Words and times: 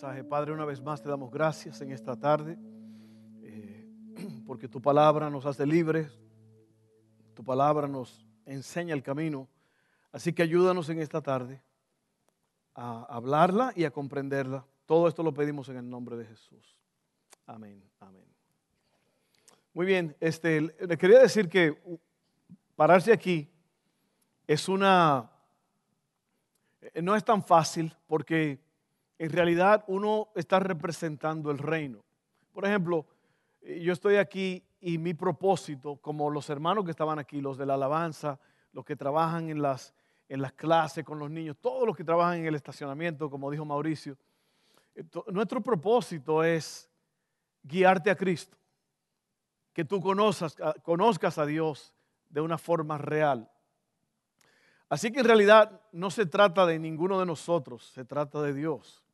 Padre, 0.00 0.52
una 0.52 0.66
vez 0.66 0.82
más 0.82 1.00
te 1.00 1.08
damos 1.08 1.30
gracias 1.30 1.80
en 1.80 1.90
esta 1.90 2.16
tarde, 2.16 2.58
eh, 3.42 3.88
porque 4.46 4.68
tu 4.68 4.82
palabra 4.82 5.30
nos 5.30 5.46
hace 5.46 5.64
libres, 5.64 6.20
tu 7.32 7.42
palabra 7.42 7.88
nos 7.88 8.26
enseña 8.44 8.92
el 8.92 9.02
camino. 9.02 9.48
Así 10.12 10.34
que 10.34 10.42
ayúdanos 10.42 10.90
en 10.90 11.00
esta 11.00 11.22
tarde 11.22 11.62
a 12.74 13.04
hablarla 13.04 13.72
y 13.74 13.84
a 13.84 13.90
comprenderla. 13.90 14.66
Todo 14.84 15.08
esto 15.08 15.22
lo 15.22 15.32
pedimos 15.32 15.70
en 15.70 15.78
el 15.78 15.88
nombre 15.88 16.16
de 16.16 16.26
Jesús. 16.26 16.76
Amén, 17.46 17.82
amén. 17.98 18.26
Muy 19.72 19.86
bien, 19.86 20.14
este, 20.20 20.60
le 20.60 20.98
quería 20.98 21.20
decir 21.20 21.48
que 21.48 21.74
pararse 22.74 23.14
aquí 23.14 23.48
es 24.46 24.68
una, 24.68 25.30
no 27.00 27.16
es 27.16 27.24
tan 27.24 27.42
fácil 27.42 27.96
porque 28.06 28.65
en 29.18 29.30
realidad 29.30 29.84
uno 29.88 30.28
está 30.34 30.58
representando 30.58 31.50
el 31.50 31.58
reino. 31.58 32.04
Por 32.52 32.64
ejemplo, 32.64 33.06
yo 33.62 33.92
estoy 33.92 34.16
aquí 34.16 34.64
y 34.80 34.98
mi 34.98 35.14
propósito, 35.14 35.96
como 35.96 36.30
los 36.30 36.48
hermanos 36.50 36.84
que 36.84 36.90
estaban 36.90 37.18
aquí, 37.18 37.40
los 37.40 37.58
de 37.58 37.66
la 37.66 37.74
alabanza, 37.74 38.38
los 38.72 38.84
que 38.84 38.96
trabajan 38.96 39.48
en 39.50 39.62
las, 39.62 39.94
en 40.28 40.42
las 40.42 40.52
clases 40.52 41.04
con 41.04 41.18
los 41.18 41.30
niños, 41.30 41.56
todos 41.60 41.86
los 41.86 41.96
que 41.96 42.04
trabajan 42.04 42.38
en 42.38 42.46
el 42.46 42.54
estacionamiento, 42.54 43.30
como 43.30 43.50
dijo 43.50 43.64
Mauricio, 43.64 44.16
nuestro 45.28 45.60
propósito 45.62 46.42
es 46.42 46.88
guiarte 47.62 48.10
a 48.10 48.16
Cristo, 48.16 48.56
que 49.72 49.84
tú 49.84 50.00
conozcas, 50.00 50.56
conozcas 50.82 51.38
a 51.38 51.46
Dios 51.46 51.94
de 52.28 52.40
una 52.40 52.58
forma 52.58 52.96
real. 52.98 53.50
Así 54.88 55.10
que 55.10 55.20
en 55.20 55.26
realidad 55.26 55.80
no 55.92 56.10
se 56.10 56.26
trata 56.26 56.64
de 56.64 56.78
ninguno 56.78 57.18
de 57.18 57.26
nosotros, 57.26 57.86
se 57.86 58.04
trata 58.04 58.40
de 58.40 58.54
Dios. 58.54 59.05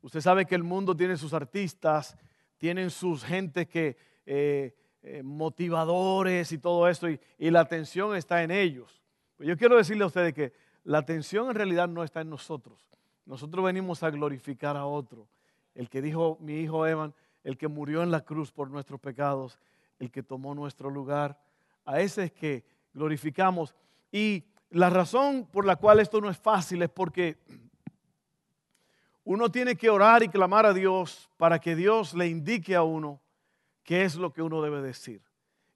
Usted 0.00 0.20
sabe 0.20 0.46
que 0.46 0.54
el 0.54 0.62
mundo 0.62 0.96
tiene 0.96 1.16
sus 1.16 1.32
artistas, 1.32 2.16
tienen 2.56 2.90
sus 2.90 3.24
gentes 3.24 3.68
que 3.68 3.96
eh, 4.26 4.74
eh, 5.02 5.22
motivadores 5.22 6.52
y 6.52 6.58
todo 6.58 6.88
esto, 6.88 7.08
y, 7.08 7.20
la 7.38 7.60
atención 7.60 8.14
está 8.16 8.42
en 8.42 8.50
ellos. 8.50 9.02
Pues 9.36 9.48
yo 9.48 9.56
quiero 9.56 9.76
decirle 9.76 10.04
a 10.04 10.08
ustedes 10.08 10.34
que 10.34 10.52
la 10.84 10.98
atención 10.98 11.48
en 11.48 11.54
realidad 11.54 11.88
no 11.88 12.04
está 12.04 12.20
en 12.20 12.30
nosotros. 12.30 12.88
Nosotros 13.24 13.64
venimos 13.64 14.02
a 14.02 14.10
glorificar 14.10 14.76
a 14.76 14.86
otro. 14.86 15.28
El 15.74 15.88
que 15.88 16.02
dijo 16.02 16.38
mi 16.40 16.60
hijo 16.60 16.86
Evan, 16.86 17.14
el 17.44 17.56
que 17.56 17.68
murió 17.68 18.02
en 18.02 18.10
la 18.10 18.24
cruz 18.24 18.50
por 18.50 18.70
nuestros 18.70 19.00
pecados, 19.00 19.58
el 19.98 20.10
que 20.10 20.22
tomó 20.22 20.54
nuestro 20.54 20.90
lugar. 20.90 21.40
A 21.84 22.00
ese 22.00 22.24
es 22.24 22.32
que 22.32 22.64
glorificamos. 22.92 23.74
Y 24.10 24.44
la 24.70 24.90
razón 24.90 25.46
por 25.46 25.64
la 25.64 25.76
cual 25.76 26.00
esto 26.00 26.20
no 26.20 26.28
es 26.28 26.38
fácil 26.38 26.82
es 26.82 26.90
porque 26.90 27.38
uno 29.28 29.50
tiene 29.50 29.76
que 29.76 29.90
orar 29.90 30.22
y 30.22 30.30
clamar 30.30 30.64
a 30.64 30.72
Dios 30.72 31.28
para 31.36 31.58
que 31.58 31.76
Dios 31.76 32.14
le 32.14 32.28
indique 32.28 32.74
a 32.74 32.82
uno 32.82 33.20
qué 33.82 34.04
es 34.04 34.14
lo 34.14 34.32
que 34.32 34.40
uno 34.40 34.62
debe 34.62 34.80
decir. 34.80 35.20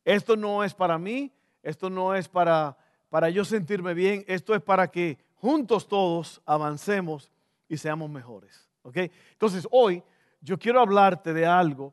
Esto 0.06 0.36
no 0.36 0.64
es 0.64 0.72
para 0.72 0.96
mí, 0.96 1.30
esto 1.62 1.90
no 1.90 2.14
es 2.14 2.30
para, 2.30 2.78
para 3.10 3.28
yo 3.28 3.44
sentirme 3.44 3.92
bien, 3.92 4.24
esto 4.26 4.54
es 4.54 4.62
para 4.62 4.90
que 4.90 5.18
juntos 5.34 5.86
todos 5.86 6.40
avancemos 6.46 7.30
y 7.68 7.76
seamos 7.76 8.08
mejores. 8.08 8.70
¿ok? 8.84 8.96
Entonces 9.32 9.68
hoy 9.70 10.02
yo 10.40 10.58
quiero 10.58 10.80
hablarte 10.80 11.34
de 11.34 11.44
algo 11.44 11.92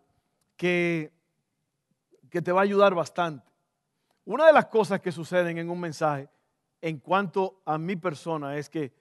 que, 0.55 1.11
que 2.29 2.41
te 2.41 2.53
va 2.53 2.61
a 2.61 2.63
ayudar 2.63 2.95
bastante. 2.95 3.51
Una 4.23 4.45
de 4.45 4.53
las 4.53 4.67
cosas 4.67 5.01
que 5.01 5.11
suceden 5.11 5.57
en 5.57 5.69
un 5.69 5.81
mensaje 5.81 6.29
en 6.79 6.99
cuanto 6.99 7.61
a 7.65 7.77
mi 7.77 7.97
persona 7.97 8.55
es 8.55 8.69
que 8.69 8.93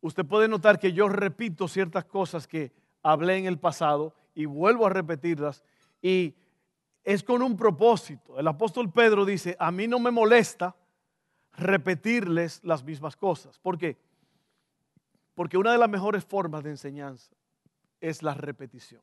usted 0.00 0.24
puede 0.24 0.48
notar 0.48 0.78
que 0.78 0.92
yo 0.92 1.08
repito 1.08 1.68
ciertas 1.68 2.04
cosas 2.04 2.46
que 2.46 2.72
hablé 3.02 3.36
en 3.36 3.46
el 3.46 3.58
pasado 3.58 4.14
y 4.34 4.46
vuelvo 4.46 4.86
a 4.86 4.90
repetirlas 4.90 5.64
y 6.02 6.34
es 7.04 7.22
con 7.22 7.42
un 7.42 7.56
propósito. 7.56 8.38
El 8.38 8.46
apóstol 8.46 8.90
Pedro 8.90 9.24
dice, 9.24 9.56
a 9.58 9.70
mí 9.70 9.86
no 9.86 9.98
me 9.98 10.10
molesta 10.10 10.76
repetirles 11.52 12.62
las 12.62 12.84
mismas 12.84 13.16
cosas. 13.16 13.58
¿Por 13.58 13.78
qué? 13.78 13.96
Porque 15.34 15.56
una 15.56 15.72
de 15.72 15.78
las 15.78 15.88
mejores 15.88 16.24
formas 16.24 16.62
de 16.62 16.70
enseñanza 16.70 17.34
es 18.00 18.22
la 18.22 18.34
repetición. 18.34 19.02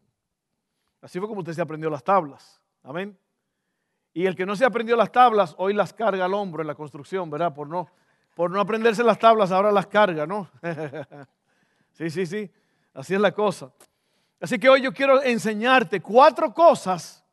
Así 1.01 1.19
fue 1.19 1.27
como 1.27 1.39
usted 1.39 1.53
se 1.53 1.61
aprendió 1.61 1.89
las 1.89 2.03
tablas. 2.03 2.61
Amén. 2.83 3.17
Y 4.13 4.25
el 4.25 4.35
que 4.35 4.45
no 4.45 4.55
se 4.55 4.65
aprendió 4.65 4.95
las 4.95 5.11
tablas, 5.11 5.53
hoy 5.57 5.73
las 5.73 5.93
carga 5.93 6.25
al 6.25 6.33
hombro 6.33 6.61
en 6.61 6.67
la 6.67 6.75
construcción, 6.75 7.29
¿verdad? 7.29 7.53
Por 7.53 7.67
no, 7.67 7.87
por 8.37 8.51
no 8.51 8.61
aprenderse 8.61 9.03
las 9.03 9.17
tablas, 9.17 9.51
ahora 9.51 9.71
las 9.71 9.87
carga, 9.87 10.27
¿no? 10.27 10.47
sí, 11.93 12.07
sí, 12.11 12.27
sí, 12.27 12.51
así 12.93 13.15
es 13.15 13.19
la 13.19 13.31
cosa. 13.31 13.71
Así 14.39 14.59
que 14.59 14.69
hoy 14.69 14.83
yo 14.83 14.93
quiero 14.93 15.23
enseñarte 15.23 15.99
cuatro 16.01 16.53
cosas 16.53 17.25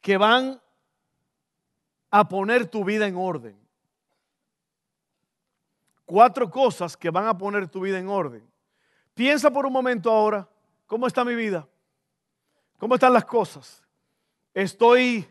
que 0.00 0.16
van 0.16 0.62
a 2.08 2.28
poner 2.28 2.66
tu 2.66 2.84
vida 2.84 3.08
en 3.08 3.16
orden. 3.16 3.58
Cuatro 6.04 6.48
cosas 6.48 6.96
que 6.96 7.10
van 7.10 7.26
a 7.26 7.36
poner 7.36 7.66
tu 7.66 7.80
vida 7.80 7.98
en 7.98 8.08
orden. 8.08 8.48
Piensa 9.12 9.50
por 9.50 9.66
un 9.66 9.72
momento 9.72 10.08
ahora, 10.08 10.48
¿cómo 10.86 11.08
está 11.08 11.24
mi 11.24 11.34
vida? 11.34 11.66
¿Cómo 12.78 12.94
están 12.94 13.12
las 13.12 13.24
cosas? 13.24 13.82
Estoy, 14.54 15.26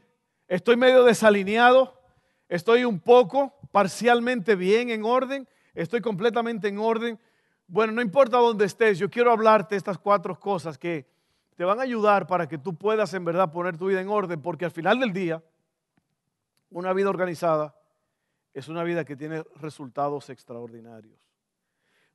estoy 0.50 0.76
medio 0.76 1.06
desalineado, 1.06 1.98
estoy 2.50 2.84
un 2.84 3.00
poco 3.00 3.58
parcialmente 3.74 4.56
bien 4.56 4.92
en 4.92 5.04
orden, 5.04 5.48
estoy 5.74 6.00
completamente 6.00 6.68
en 6.68 6.78
orden. 6.78 7.20
Bueno, 7.66 7.92
no 7.92 8.04
importa 8.04 8.38
dónde 8.38 8.66
estés, 8.66 9.00
yo 9.00 9.10
quiero 9.10 9.32
hablarte 9.32 9.76
estas 9.76 9.98
cuatro 9.98 10.40
cosas 10.40 10.78
que 10.78 11.08
te 11.56 11.64
van 11.64 11.80
a 11.80 11.82
ayudar 11.82 12.28
para 12.28 12.48
que 12.48 12.60
tú 12.60 12.76
puedas 12.78 13.16
en 13.16 13.26
verdad 13.26 13.52
poner 13.52 13.76
tu 13.76 13.88
vida 13.88 14.00
en 14.00 14.10
orden, 14.10 14.44
porque 14.44 14.66
al 14.66 14.70
final 14.70 15.00
del 15.00 15.12
día, 15.12 15.44
una 16.70 16.94
vida 16.94 17.10
organizada 17.10 17.76
es 18.54 18.68
una 18.68 18.84
vida 18.84 19.06
que 19.06 19.16
tiene 19.16 19.44
resultados 19.56 20.30
extraordinarios. 20.30 21.20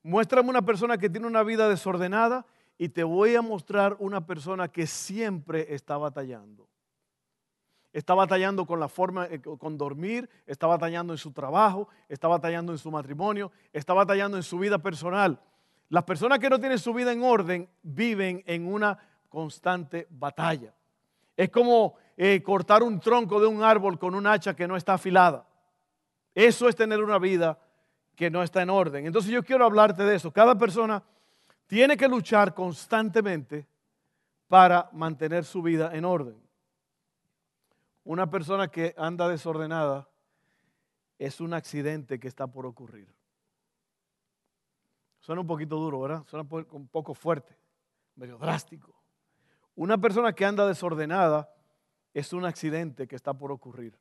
Muéstrame 0.05 0.51
una 0.51 0.63
persona 0.63 0.97
que 0.97 1.11
tiene 1.11 1.27
una 1.27 1.43
vida 1.43 1.69
desordenada 1.69 2.47
y 2.79 2.91
te 2.91 3.03
voy 3.03 3.35
a 3.35 3.43
mostrar 3.43 3.97
una 3.99 4.25
persona 4.25 4.69
que 4.69 4.87
siempre 4.87 5.75
está 5.75 5.97
batallando 5.97 6.69
está 7.93 8.15
batallando 8.15 8.66
con 8.66 8.81
la 8.81 8.88
forma, 8.88 9.26
eh, 9.26 9.41
con 9.41 9.78
dormir, 9.78 10.28
está 10.47 10.66
batallando 10.66 11.12
en 11.12 11.19
su 11.19 11.32
trabajo, 11.32 11.88
está 12.09 12.28
batallando 12.28 12.72
en 12.72 12.78
su 12.78 12.91
matrimonio, 12.91 13.50
está 13.72 13.94
batallando 13.94 14.37
en 14.37 14.43
su 14.43 14.59
vida 14.59 14.78
personal. 14.78 15.41
Las 15.88 16.04
personas 16.04 16.38
que 16.38 16.50
no 16.50 16.59
tienen 16.59 16.78
su 16.78 16.93
vida 16.93 17.12
en 17.12 17.22
orden 17.22 17.69
viven 17.82 18.43
en 18.47 18.66
una 18.66 18.99
constante 19.28 20.06
batalla. 20.10 20.75
Es 21.37 21.50
como 21.50 21.94
eh, 22.16 22.43
cortar 22.43 22.82
un 22.82 23.00
tronco 23.00 23.41
de 23.41 23.47
un 23.47 23.62
árbol 23.62 23.99
con 23.99 24.15
un 24.15 24.26
hacha 24.26 24.55
que 24.55 24.69
no 24.69 24.76
está 24.76 24.94
afilada. 24.94 25.47
Eso 26.34 26.69
es 26.69 26.76
tener 26.76 27.03
una 27.03 27.19
vida 27.19 27.59
que 28.15 28.31
no 28.31 28.43
está 28.43 28.62
en 28.62 28.70
orden. 28.70 29.06
Entonces 29.06 29.31
yo 29.31 29.44
quiero 29.44 29.65
hablarte 29.65 30.03
de 30.03 30.16
eso. 30.16 30.32
Cada 30.32 30.59
persona 30.59 31.03
tiene 31.66 31.97
que 31.97 32.09
luchar 32.09 32.55
constantemente 32.55 33.66
para 34.49 34.88
mantener 34.93 35.44
su 35.44 35.62
vida 35.62 35.94
en 35.94 36.05
orden. 36.05 36.48
Una 38.08 38.31
persona 38.31 38.69
que 38.69 38.94
anda 38.96 39.28
desordenada 39.28 40.08
es 41.19 41.43
un 41.43 41.52
accidente 41.52 42.19
que 42.19 42.26
está 42.26 42.46
por 42.46 42.64
ocurrir. 42.64 43.14
Suena 45.20 45.43
un 45.43 45.46
poquito 45.46 45.76
duro, 45.76 46.00
¿verdad? 46.00 46.25
Suena 46.26 46.49
un 46.70 46.88
poco 46.88 47.12
fuerte, 47.12 47.55
medio 48.16 48.38
drástico. 48.38 48.94
Una 49.75 49.99
persona 49.99 50.32
que 50.32 50.46
anda 50.46 50.66
desordenada 50.66 51.55
es 52.14 52.32
un 52.32 52.46
accidente 52.46 53.06
que 53.06 53.14
está 53.14 53.34
por 53.34 53.52
ocurrir. 53.52 53.94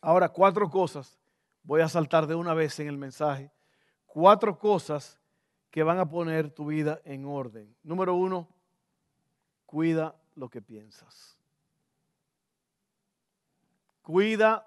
Ahora, 0.00 0.28
cuatro 0.28 0.70
cosas, 0.70 1.18
voy 1.64 1.80
a 1.80 1.88
saltar 1.88 2.28
de 2.28 2.36
una 2.36 2.54
vez 2.54 2.78
en 2.78 2.86
el 2.86 2.98
mensaje, 2.98 3.50
cuatro 4.06 4.56
cosas 4.56 5.18
que 5.72 5.82
van 5.82 5.98
a 5.98 6.08
poner 6.08 6.50
tu 6.50 6.66
vida 6.66 7.00
en 7.04 7.24
orden. 7.24 7.74
Número 7.82 8.14
uno, 8.14 8.48
cuida 9.66 10.14
lo 10.36 10.48
que 10.48 10.62
piensas. 10.62 11.39
Cuida 14.02 14.66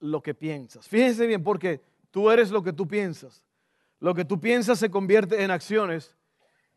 lo 0.00 0.22
que 0.22 0.34
piensas. 0.34 0.88
Fíjense 0.88 1.26
bien, 1.26 1.42
porque 1.42 1.80
tú 2.10 2.30
eres 2.30 2.50
lo 2.50 2.62
que 2.62 2.72
tú 2.72 2.86
piensas. 2.86 3.44
Lo 4.00 4.14
que 4.14 4.24
tú 4.24 4.40
piensas 4.40 4.78
se 4.78 4.90
convierte 4.90 5.42
en 5.42 5.50
acciones 5.50 6.14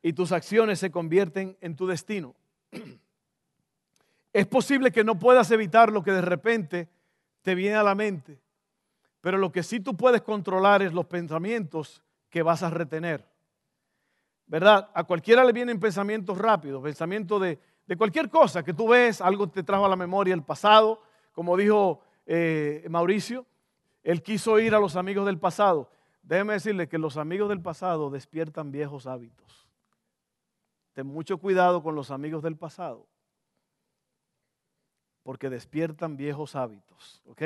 y 0.01 0.13
tus 0.13 0.31
acciones 0.31 0.79
se 0.79 0.91
convierten 0.91 1.57
en 1.61 1.75
tu 1.75 1.87
destino. 1.87 2.35
Es 4.33 4.45
posible 4.45 4.91
que 4.91 5.03
no 5.03 5.17
puedas 5.17 5.49
evitar 5.51 5.91
lo 5.91 6.03
que 6.03 6.11
de 6.11 6.21
repente 6.21 6.87
te 7.41 7.55
viene 7.55 7.75
a 7.75 7.83
la 7.83 7.95
mente, 7.95 8.39
pero 9.21 9.37
lo 9.37 9.51
que 9.51 9.63
sí 9.63 9.79
tú 9.79 9.95
puedes 9.97 10.21
controlar 10.21 10.81
es 10.81 10.93
los 10.93 11.05
pensamientos 11.05 12.03
que 12.29 12.43
vas 12.43 12.61
a 12.61 12.69
retener. 12.69 13.25
¿Verdad? 14.45 14.89
A 14.93 15.03
cualquiera 15.03 15.43
le 15.43 15.53
vienen 15.53 15.79
pensamientos 15.79 16.37
rápidos, 16.37 16.81
pensamientos 16.81 17.41
de, 17.41 17.59
cualquier 17.97 18.29
cosa 18.29 18.63
que 18.63 18.73
tú 18.73 18.89
ves, 18.89 19.21
algo 19.21 19.49
te 19.49 19.63
trajo 19.63 19.85
a 19.85 19.89
la 19.89 19.95
memoria 19.95 20.33
el 20.33 20.43
pasado, 20.43 21.01
como 21.37 21.55
dijo 21.55 22.01
eh, 22.25 22.83
Mauricio, 22.89 23.45
él 24.01 24.23
quiso 24.23 24.57
ir 24.57 24.73
a 24.73 24.79
los 24.79 24.95
amigos 24.95 25.23
del 25.27 25.37
pasado. 25.37 25.87
Déjeme 26.23 26.53
decirle 26.53 26.87
que 26.87 26.97
los 26.97 27.15
amigos 27.15 27.47
del 27.49 27.61
pasado 27.61 28.09
despiertan 28.09 28.71
viejos 28.71 29.05
hábitos. 29.05 29.67
Ten 30.93 31.05
mucho 31.05 31.37
cuidado 31.37 31.83
con 31.83 31.93
los 31.93 32.09
amigos 32.09 32.41
del 32.41 32.57
pasado 32.57 33.05
porque 35.21 35.47
despiertan 35.47 36.17
viejos 36.17 36.55
hábitos. 36.55 37.21
¿ok? 37.27 37.43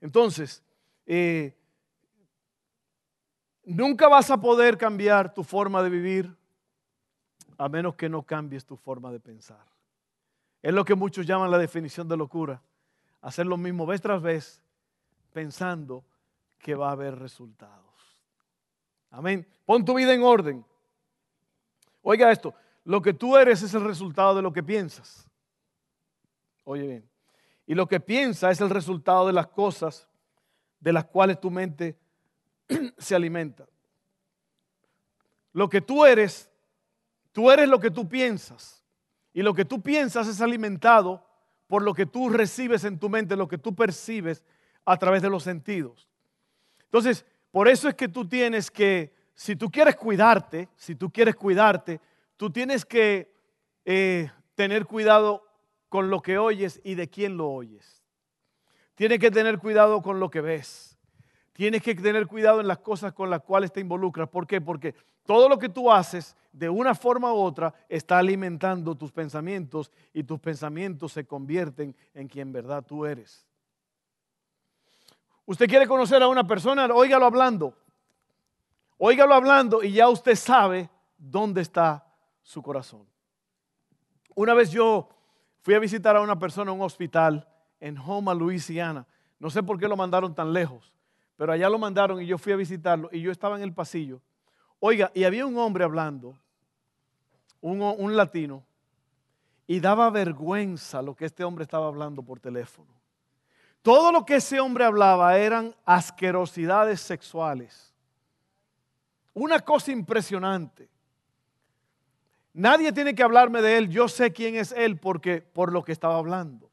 Entonces, 0.00 0.64
eh, 1.04 1.54
nunca 3.62 4.08
vas 4.08 4.30
a 4.30 4.40
poder 4.40 4.78
cambiar 4.78 5.34
tu 5.34 5.44
forma 5.44 5.82
de 5.82 5.90
vivir 5.90 6.34
a 7.58 7.68
menos 7.68 7.94
que 7.94 8.08
no 8.08 8.22
cambies 8.22 8.64
tu 8.64 8.78
forma 8.78 9.12
de 9.12 9.20
pensar. 9.20 9.66
Es 10.62 10.72
lo 10.72 10.82
que 10.82 10.94
muchos 10.94 11.26
llaman 11.26 11.50
la 11.50 11.58
definición 11.58 12.08
de 12.08 12.16
locura. 12.16 12.62
Hacer 13.24 13.46
lo 13.46 13.56
mismo 13.56 13.86
vez 13.86 14.02
tras 14.02 14.20
vez 14.20 14.62
pensando 15.32 16.04
que 16.58 16.74
va 16.74 16.90
a 16.90 16.92
haber 16.92 17.18
resultados. 17.18 17.82
Amén. 19.10 19.48
Pon 19.64 19.82
tu 19.82 19.94
vida 19.94 20.12
en 20.12 20.22
orden. 20.22 20.62
Oiga 22.02 22.30
esto, 22.30 22.54
lo 22.84 23.00
que 23.00 23.14
tú 23.14 23.38
eres 23.38 23.62
es 23.62 23.72
el 23.72 23.82
resultado 23.82 24.34
de 24.34 24.42
lo 24.42 24.52
que 24.52 24.62
piensas. 24.62 25.26
Oye 26.64 26.86
bien. 26.86 27.10
Y 27.66 27.74
lo 27.74 27.88
que 27.88 27.98
piensa 27.98 28.50
es 28.50 28.60
el 28.60 28.68
resultado 28.68 29.26
de 29.26 29.32
las 29.32 29.46
cosas 29.46 30.06
de 30.78 30.92
las 30.92 31.06
cuales 31.06 31.40
tu 31.40 31.50
mente 31.50 31.98
se 32.98 33.14
alimenta. 33.14 33.66
Lo 35.54 35.70
que 35.70 35.80
tú 35.80 36.04
eres, 36.04 36.50
tú 37.32 37.50
eres 37.50 37.70
lo 37.70 37.80
que 37.80 37.90
tú 37.90 38.06
piensas. 38.06 38.84
Y 39.32 39.40
lo 39.40 39.54
que 39.54 39.64
tú 39.64 39.80
piensas 39.80 40.28
es 40.28 40.42
alimentado 40.42 41.26
por 41.74 41.82
lo 41.82 41.92
que 41.92 42.06
tú 42.06 42.28
recibes 42.28 42.84
en 42.84 43.00
tu 43.00 43.08
mente, 43.08 43.34
lo 43.34 43.48
que 43.48 43.58
tú 43.58 43.74
percibes 43.74 44.44
a 44.84 44.96
través 44.96 45.22
de 45.22 45.28
los 45.28 45.42
sentidos. 45.42 46.08
Entonces, 46.84 47.26
por 47.50 47.66
eso 47.66 47.88
es 47.88 47.96
que 47.96 48.06
tú 48.06 48.28
tienes 48.28 48.70
que, 48.70 49.12
si 49.34 49.56
tú 49.56 49.68
quieres 49.68 49.96
cuidarte, 49.96 50.68
si 50.76 50.94
tú 50.94 51.10
quieres 51.10 51.34
cuidarte, 51.34 52.00
tú 52.36 52.48
tienes 52.48 52.84
que 52.84 53.34
eh, 53.84 54.30
tener 54.54 54.86
cuidado 54.86 55.42
con 55.88 56.10
lo 56.10 56.22
que 56.22 56.38
oyes 56.38 56.80
y 56.84 56.94
de 56.94 57.10
quién 57.10 57.36
lo 57.36 57.48
oyes. 57.48 58.04
Tienes 58.94 59.18
que 59.18 59.32
tener 59.32 59.58
cuidado 59.58 60.00
con 60.00 60.20
lo 60.20 60.30
que 60.30 60.42
ves. 60.42 60.93
Tienes 61.54 61.82
que 61.82 61.94
tener 61.94 62.26
cuidado 62.26 62.60
en 62.60 62.68
las 62.68 62.80
cosas 62.80 63.14
con 63.14 63.30
las 63.30 63.40
cuales 63.40 63.72
te 63.72 63.80
involucras. 63.80 64.28
¿Por 64.28 64.46
qué? 64.46 64.60
Porque 64.60 64.94
todo 65.24 65.48
lo 65.48 65.58
que 65.58 65.70
tú 65.70 65.90
haces, 65.90 66.36
de 66.52 66.68
una 66.68 66.94
forma 66.94 67.32
u 67.32 67.36
otra, 67.36 67.72
está 67.88 68.18
alimentando 68.18 68.94
tus 68.94 69.10
pensamientos 69.10 69.90
y 70.12 70.22
tus 70.24 70.38
pensamientos 70.38 71.12
se 71.12 71.24
convierten 71.24 71.96
en 72.12 72.28
quien 72.28 72.52
verdad 72.52 72.84
tú 72.84 73.06
eres. 73.06 73.46
Usted 75.46 75.66
quiere 75.66 75.86
conocer 75.86 76.22
a 76.22 76.28
una 76.28 76.46
persona, 76.46 76.86
óigalo 76.86 77.24
hablando. 77.24 77.74
Óigalo 78.98 79.34
hablando 79.34 79.82
y 79.82 79.92
ya 79.92 80.08
usted 80.10 80.34
sabe 80.34 80.90
dónde 81.16 81.62
está 81.62 82.06
su 82.42 82.62
corazón. 82.62 83.06
Una 84.34 84.52
vez 84.52 84.70
yo 84.70 85.08
Fui 85.64 85.72
a 85.72 85.78
visitar 85.78 86.14
a 86.14 86.20
una 86.20 86.38
persona 86.38 86.70
en 86.70 86.76
un 86.76 86.84
hospital 86.84 87.48
en 87.80 87.96
Houma, 87.96 88.34
Louisiana. 88.34 89.06
No 89.38 89.48
sé 89.48 89.62
por 89.62 89.78
qué 89.80 89.88
lo 89.88 89.96
mandaron 89.96 90.34
tan 90.34 90.52
lejos, 90.52 90.93
pero 91.36 91.52
allá 91.52 91.68
lo 91.68 91.78
mandaron 91.78 92.20
y 92.22 92.26
yo 92.26 92.38
fui 92.38 92.52
a 92.52 92.56
visitarlo 92.56 93.08
y 93.12 93.20
yo 93.20 93.30
estaba 93.30 93.56
en 93.56 93.62
el 93.62 93.72
pasillo. 93.72 94.20
Oiga, 94.78 95.10
y 95.14 95.24
había 95.24 95.46
un 95.46 95.56
hombre 95.58 95.84
hablando, 95.84 96.36
un, 97.60 97.80
un 97.80 98.16
latino, 98.16 98.64
y 99.66 99.80
daba 99.80 100.10
vergüenza 100.10 101.00
lo 101.00 101.14
que 101.14 101.24
este 101.24 101.42
hombre 101.44 101.64
estaba 101.64 101.86
hablando 101.86 102.22
por 102.22 102.38
teléfono. 102.38 102.92
Todo 103.82 104.12
lo 104.12 104.24
que 104.24 104.36
ese 104.36 104.60
hombre 104.60 104.84
hablaba 104.84 105.36
eran 105.38 105.74
asquerosidades 105.84 107.00
sexuales. 107.00 107.92
Una 109.34 109.60
cosa 109.60 109.92
impresionante. 109.92 110.88
Nadie 112.54 112.92
tiene 112.92 113.14
que 113.14 113.22
hablarme 113.22 113.60
de 113.60 113.76
él. 113.76 113.88
Yo 113.88 114.08
sé 114.08 114.32
quién 114.32 114.54
es 114.54 114.72
él 114.72 114.98
porque 114.98 115.42
por 115.42 115.72
lo 115.72 115.82
que 115.82 115.92
estaba 115.92 116.16
hablando. 116.16 116.70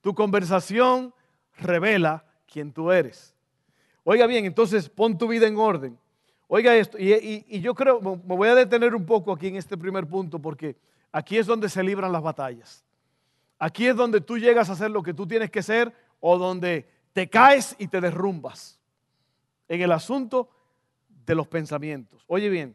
Tu 0.00 0.14
conversación 0.14 1.14
revela 1.56 2.24
quién 2.46 2.72
tú 2.72 2.90
eres. 2.90 3.29
Oiga 4.12 4.26
bien, 4.26 4.44
entonces 4.44 4.88
pon 4.88 5.16
tu 5.16 5.28
vida 5.28 5.46
en 5.46 5.56
orden. 5.56 5.96
Oiga 6.48 6.74
esto, 6.74 6.98
y, 6.98 7.60
yo 7.60 7.76
creo, 7.76 8.00
me 8.00 8.34
voy 8.34 8.48
a 8.48 8.56
detener 8.56 8.92
un 8.92 9.06
poco 9.06 9.30
aquí 9.30 9.46
en 9.46 9.54
este 9.54 9.78
primer 9.78 10.04
punto 10.04 10.40
porque 10.40 10.74
aquí 11.12 11.38
es 11.38 11.46
donde 11.46 11.68
se 11.68 11.80
libran 11.80 12.10
las 12.10 12.20
batallas. 12.20 12.84
Aquí 13.56 13.86
es 13.86 13.94
donde 13.94 14.20
tú 14.20 14.36
llegas 14.36 14.68
a 14.68 14.72
hacer 14.72 14.90
lo 14.90 15.00
que 15.04 15.14
tú 15.14 15.28
tienes 15.28 15.48
que 15.48 15.62
ser 15.62 15.94
o 16.18 16.36
donde 16.36 16.88
te 17.12 17.30
caes 17.30 17.76
y 17.78 17.86
te 17.86 18.00
derrumbas. 18.00 18.80
En 19.68 19.80
el 19.80 19.92
asunto 19.92 20.50
de 21.24 21.36
los 21.36 21.46
pensamientos. 21.46 22.24
Oye 22.26 22.48
bien, 22.48 22.74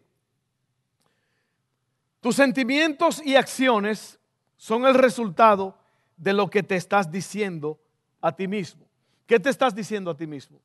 tus 2.21 2.37
sentimientos 2.37 3.21
y 3.25 3.35
acciones 3.35 4.21
son 4.55 4.85
el 4.85 4.93
resultado 4.93 5.77
de 6.15 6.31
lo 6.31 6.49
que 6.49 6.63
te 6.63 6.77
estás 6.77 7.11
diciendo 7.11 7.77
a 8.21 8.33
ti 8.33 8.47
mismo. 8.47 8.85
¿Qué 9.25 9.37
te 9.37 9.49
estás 9.49 9.75
diciendo 9.75 10.11
a 10.11 10.15
ti 10.15 10.27
mismo? 10.27 10.61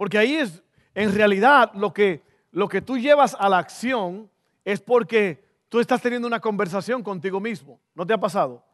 Porque 0.00 0.16
ahí 0.16 0.36
es, 0.36 0.62
en 0.94 1.14
realidad, 1.14 1.72
lo 1.74 1.92
que, 1.92 2.22
lo 2.52 2.70
que 2.70 2.80
tú 2.80 2.96
llevas 2.96 3.36
a 3.38 3.50
la 3.50 3.58
acción 3.58 4.30
es 4.64 4.80
porque 4.80 5.44
tú 5.68 5.78
estás 5.78 6.00
teniendo 6.00 6.26
una 6.26 6.40
conversación 6.40 7.02
contigo 7.02 7.38
mismo. 7.38 7.78
¿No 7.94 8.06
te 8.06 8.14
ha 8.14 8.18
pasado? 8.18 8.64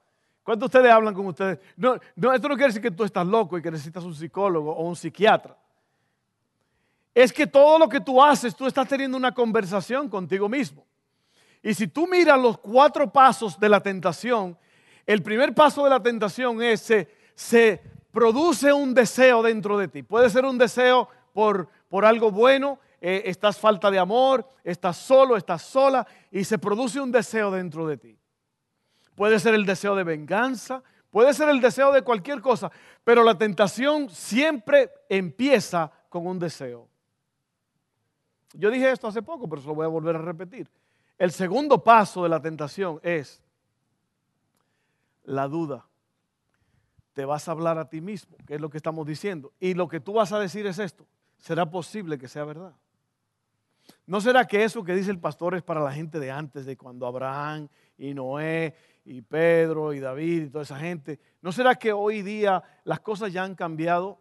¿Cuántos 0.44 0.66
ustedes 0.66 0.92
hablan 0.92 1.14
con 1.14 1.26
ustedes? 1.26 1.58
No, 1.76 1.94
esto 1.96 2.48
no 2.48 2.54
quiere 2.54 2.66
decir 2.66 2.80
que 2.80 2.92
tú 2.92 3.02
estás 3.02 3.26
loco 3.26 3.58
y 3.58 3.62
que 3.62 3.72
necesitas 3.72 4.04
un 4.04 4.14
psicólogo 4.14 4.70
o 4.70 4.86
un 4.86 4.94
psiquiatra. 4.94 5.56
Es 7.12 7.32
que 7.32 7.48
todo 7.48 7.76
lo 7.76 7.88
que 7.88 7.98
tú 7.98 8.22
haces, 8.22 8.54
tú 8.54 8.64
estás 8.64 8.86
teniendo 8.86 9.16
una 9.16 9.34
conversación 9.34 10.08
contigo 10.08 10.48
mismo. 10.48 10.86
Y 11.60 11.74
si 11.74 11.88
tú 11.88 12.06
miras 12.06 12.40
los 12.40 12.56
cuatro 12.56 13.12
pasos 13.12 13.58
de 13.58 13.68
la 13.68 13.80
tentación, 13.80 14.56
el 15.04 15.24
primer 15.24 15.52
paso 15.56 15.82
de 15.82 15.90
la 15.90 16.00
tentación 16.00 16.62
es 16.62 16.82
se, 16.82 17.08
se 17.34 17.82
produce 18.16 18.72
un 18.72 18.94
deseo 18.94 19.42
dentro 19.42 19.76
de 19.76 19.88
ti. 19.88 20.02
Puede 20.02 20.30
ser 20.30 20.46
un 20.46 20.56
deseo 20.56 21.10
por, 21.36 21.68
por 21.90 22.06
algo 22.06 22.30
bueno, 22.30 22.78
eh, 22.98 23.24
estás 23.26 23.58
falta 23.58 23.90
de 23.90 23.98
amor, 23.98 24.48
estás 24.64 24.96
solo, 24.96 25.36
estás 25.36 25.60
sola 25.60 26.06
y 26.30 26.44
se 26.44 26.58
produce 26.58 26.98
un 26.98 27.12
deseo 27.12 27.50
dentro 27.50 27.86
de 27.86 27.98
ti. 27.98 28.18
Puede 29.14 29.38
ser 29.38 29.52
el 29.52 29.66
deseo 29.66 29.94
de 29.94 30.02
venganza, 30.02 30.82
puede 31.10 31.34
ser 31.34 31.50
el 31.50 31.60
deseo 31.60 31.92
de 31.92 32.00
cualquier 32.00 32.40
cosa, 32.40 32.72
pero 33.04 33.22
la 33.22 33.36
tentación 33.36 34.08
siempre 34.08 34.90
empieza 35.10 35.92
con 36.08 36.26
un 36.26 36.38
deseo. 36.38 36.88
Yo 38.54 38.70
dije 38.70 38.90
esto 38.90 39.06
hace 39.06 39.20
poco, 39.20 39.46
pero 39.46 39.60
se 39.60 39.68
lo 39.68 39.74
voy 39.74 39.84
a 39.84 39.88
volver 39.88 40.16
a 40.16 40.22
repetir. 40.22 40.70
El 41.18 41.32
segundo 41.32 41.84
paso 41.84 42.22
de 42.22 42.30
la 42.30 42.40
tentación 42.40 42.98
es 43.02 43.42
la 45.24 45.48
duda. 45.48 45.86
Te 47.12 47.26
vas 47.26 47.46
a 47.46 47.52
hablar 47.52 47.76
a 47.76 47.90
ti 47.90 48.00
mismo, 48.00 48.38
que 48.46 48.54
es 48.54 48.60
lo 48.62 48.70
que 48.70 48.78
estamos 48.78 49.06
diciendo. 49.06 49.52
Y 49.60 49.74
lo 49.74 49.86
que 49.86 50.00
tú 50.00 50.14
vas 50.14 50.32
a 50.32 50.38
decir 50.38 50.66
es 50.66 50.78
esto. 50.78 51.06
¿Será 51.46 51.70
posible 51.70 52.18
que 52.18 52.28
sea 52.28 52.44
verdad? 52.44 52.74
¿No 54.06 54.20
será 54.20 54.46
que 54.46 54.64
eso 54.64 54.82
que 54.82 54.94
dice 54.94 55.10
el 55.10 55.20
pastor 55.20 55.54
es 55.54 55.62
para 55.62 55.80
la 55.80 55.92
gente 55.92 56.18
de 56.18 56.30
antes, 56.30 56.66
de 56.66 56.76
cuando 56.76 57.06
Abraham 57.06 57.68
y 57.96 58.14
Noé 58.14 58.74
y 59.04 59.22
Pedro 59.22 59.92
y 59.92 60.00
David 60.00 60.42
y 60.42 60.50
toda 60.50 60.64
esa 60.64 60.78
gente? 60.78 61.20
¿No 61.40 61.52
será 61.52 61.76
que 61.76 61.92
hoy 61.92 62.22
día 62.22 62.62
las 62.84 63.00
cosas 63.00 63.32
ya 63.32 63.44
han 63.44 63.54
cambiado? 63.54 64.18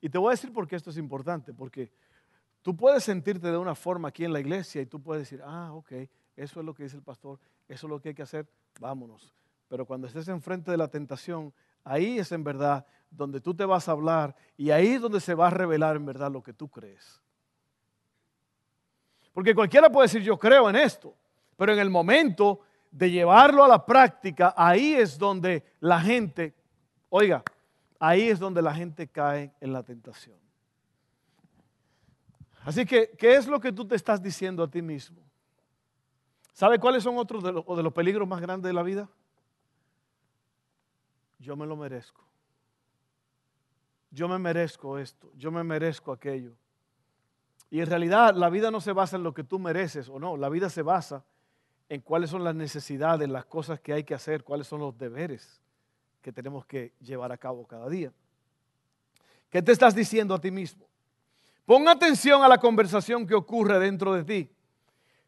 Y 0.00 0.08
te 0.08 0.18
voy 0.18 0.28
a 0.28 0.30
decir 0.32 0.52
por 0.52 0.66
qué 0.66 0.76
esto 0.76 0.90
es 0.90 0.98
importante, 0.98 1.54
porque 1.54 1.92
Tú 2.64 2.74
puedes 2.74 3.04
sentirte 3.04 3.50
de 3.50 3.58
una 3.58 3.74
forma 3.74 4.08
aquí 4.08 4.24
en 4.24 4.32
la 4.32 4.40
iglesia 4.40 4.80
y 4.80 4.86
tú 4.86 4.98
puedes 4.98 5.28
decir, 5.28 5.42
ah, 5.44 5.74
ok, 5.74 5.92
eso 6.34 6.60
es 6.60 6.64
lo 6.64 6.72
que 6.72 6.84
dice 6.84 6.96
el 6.96 7.02
pastor, 7.02 7.38
eso 7.68 7.86
es 7.86 7.90
lo 7.90 8.00
que 8.00 8.08
hay 8.08 8.14
que 8.14 8.22
hacer, 8.22 8.48
vámonos. 8.80 9.34
Pero 9.68 9.84
cuando 9.84 10.06
estés 10.06 10.28
enfrente 10.28 10.70
de 10.70 10.78
la 10.78 10.88
tentación, 10.88 11.52
ahí 11.84 12.18
es 12.18 12.32
en 12.32 12.42
verdad 12.42 12.86
donde 13.16 13.40
tú 13.40 13.54
te 13.54 13.64
vas 13.64 13.88
a 13.88 13.92
hablar 13.92 14.34
y 14.56 14.70
ahí 14.70 14.88
es 14.88 15.00
donde 15.00 15.20
se 15.20 15.34
va 15.34 15.48
a 15.48 15.50
revelar 15.50 15.96
en 15.96 16.06
verdad 16.06 16.30
lo 16.30 16.42
que 16.42 16.52
tú 16.52 16.68
crees. 16.68 17.20
Porque 19.32 19.54
cualquiera 19.54 19.90
puede 19.90 20.06
decir, 20.06 20.22
yo 20.22 20.38
creo 20.38 20.68
en 20.70 20.76
esto, 20.76 21.14
pero 21.56 21.72
en 21.72 21.78
el 21.78 21.90
momento 21.90 22.60
de 22.90 23.10
llevarlo 23.10 23.64
a 23.64 23.68
la 23.68 23.84
práctica, 23.84 24.54
ahí 24.56 24.94
es 24.94 25.18
donde 25.18 25.64
la 25.80 26.00
gente, 26.00 26.54
oiga, 27.08 27.42
ahí 27.98 28.28
es 28.28 28.38
donde 28.38 28.62
la 28.62 28.74
gente 28.74 29.08
cae 29.08 29.52
en 29.60 29.72
la 29.72 29.82
tentación. 29.82 30.38
Así 32.64 32.86
que, 32.86 33.10
¿qué 33.18 33.34
es 33.34 33.46
lo 33.46 33.60
que 33.60 33.72
tú 33.72 33.86
te 33.86 33.96
estás 33.96 34.22
diciendo 34.22 34.62
a 34.62 34.70
ti 34.70 34.80
mismo? 34.80 35.20
¿Sabe 36.52 36.78
cuáles 36.78 37.02
son 37.02 37.18
otros 37.18 37.42
de 37.42 37.52
los, 37.52 37.64
de 37.66 37.82
los 37.82 37.92
peligros 37.92 38.26
más 38.26 38.40
grandes 38.40 38.68
de 38.68 38.72
la 38.72 38.82
vida? 38.82 39.08
yo 41.44 41.56
me 41.56 41.66
lo 41.66 41.76
merezco. 41.76 42.24
Yo 44.14 44.28
me 44.28 44.38
merezco 44.38 44.96
esto, 44.96 45.32
yo 45.36 45.50
me 45.50 45.64
merezco 45.64 46.12
aquello. 46.12 46.52
Y 47.68 47.80
en 47.80 47.86
realidad 47.86 48.36
la 48.36 48.48
vida 48.48 48.70
no 48.70 48.80
se 48.80 48.92
basa 48.92 49.16
en 49.16 49.24
lo 49.24 49.34
que 49.34 49.42
tú 49.42 49.58
mereces 49.58 50.08
o 50.08 50.20
no, 50.20 50.36
la 50.36 50.48
vida 50.48 50.70
se 50.70 50.82
basa 50.82 51.24
en 51.88 52.00
cuáles 52.00 52.30
son 52.30 52.44
las 52.44 52.54
necesidades, 52.54 53.28
las 53.28 53.44
cosas 53.44 53.80
que 53.80 53.92
hay 53.92 54.04
que 54.04 54.14
hacer, 54.14 54.44
cuáles 54.44 54.68
son 54.68 54.80
los 54.80 54.96
deberes 54.96 55.60
que 56.22 56.32
tenemos 56.32 56.64
que 56.64 56.92
llevar 57.00 57.32
a 57.32 57.36
cabo 57.36 57.66
cada 57.66 57.88
día. 57.88 58.12
¿Qué 59.50 59.60
te 59.60 59.72
estás 59.72 59.96
diciendo 59.96 60.36
a 60.36 60.40
ti 60.40 60.52
mismo? 60.52 60.86
Pon 61.66 61.88
atención 61.88 62.44
a 62.44 62.48
la 62.48 62.58
conversación 62.58 63.26
que 63.26 63.34
ocurre 63.34 63.80
dentro 63.80 64.12
de 64.12 64.22
ti. 64.22 64.50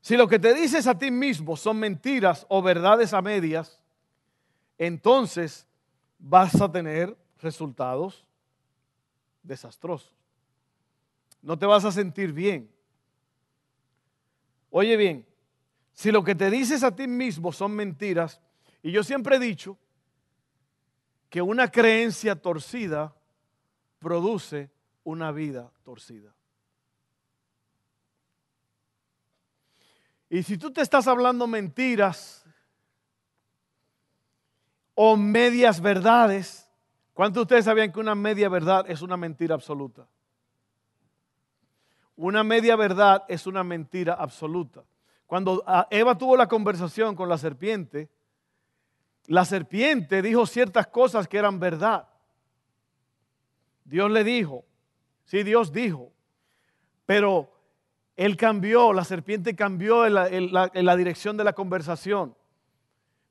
Si 0.00 0.16
lo 0.16 0.28
que 0.28 0.38
te 0.38 0.55
dices 0.55 0.87
a 0.87 0.97
ti 0.97 1.11
mismo 1.11 1.57
son 1.57 1.78
mentiras 1.78 2.47
o 2.49 2.62
verdades 2.62 3.12
a 3.12 3.21
medias, 3.21 3.83
entonces 4.78 5.66
vas 6.21 6.61
a 6.61 6.71
tener 6.71 7.16
resultados 7.40 8.25
desastrosos. 9.46 10.12
No 11.42 11.58
te 11.58 11.66
vas 11.66 11.84
a 11.84 11.92
sentir 11.92 12.32
bien. 12.32 12.70
Oye 14.70 14.96
bien, 14.96 15.26
si 15.92 16.10
lo 16.10 16.22
que 16.24 16.34
te 16.34 16.50
dices 16.50 16.82
a 16.82 16.94
ti 16.94 17.06
mismo 17.06 17.52
son 17.52 17.72
mentiras, 17.72 18.40
y 18.82 18.90
yo 18.92 19.02
siempre 19.02 19.36
he 19.36 19.38
dicho 19.38 19.78
que 21.30 21.40
una 21.40 21.70
creencia 21.70 22.36
torcida 22.36 23.14
produce 23.98 24.70
una 25.04 25.32
vida 25.32 25.72
torcida. 25.82 26.34
Y 30.28 30.42
si 30.42 30.58
tú 30.58 30.72
te 30.72 30.82
estás 30.82 31.06
hablando 31.06 31.46
mentiras 31.46 32.44
o 34.94 35.16
medias 35.16 35.80
verdades, 35.80 36.65
¿cuántos 37.16 37.40
de 37.40 37.42
ustedes 37.42 37.64
sabían 37.64 37.90
que 37.90 37.99
una 37.99 38.14
media 38.14 38.49
verdad 38.49 38.85
es 38.88 39.02
una 39.02 39.16
mentira 39.16 39.56
absoluta? 39.56 40.06
Una 42.14 42.44
media 42.44 42.76
verdad 42.76 43.25
es 43.26 43.49
una 43.49 43.64
mentira 43.64 44.14
absoluta. 44.14 44.85
Cuando 45.26 45.64
ah, 45.66 45.88
Eva 45.90 46.16
tuvo 46.16 46.37
la 46.37 46.46
conversación 46.46 47.16
con 47.16 47.28
la 47.28 47.38
serpiente, 47.38 48.08
la 49.26 49.44
serpiente 49.44 50.23
dijo 50.23 50.46
ciertas 50.46 50.87
cosas 50.87 51.26
que 51.26 51.38
eran 51.38 51.58
verdad. 51.58 52.08
Dios 53.85 54.11
le 54.11 54.23
dijo, 54.23 54.64
sí, 55.25 55.42
Dios 55.42 55.73
dijo, 55.73 56.12
pero 57.06 57.50
él 58.16 58.37
cambió, 58.37 58.92
la 58.92 59.04
serpiente 59.04 59.54
cambió 59.54 60.06
en 60.06 60.52
la, 60.52 60.96
dirección 60.96 61.37
de 61.37 61.44
la 61.44 61.52
conversación. 61.52 62.35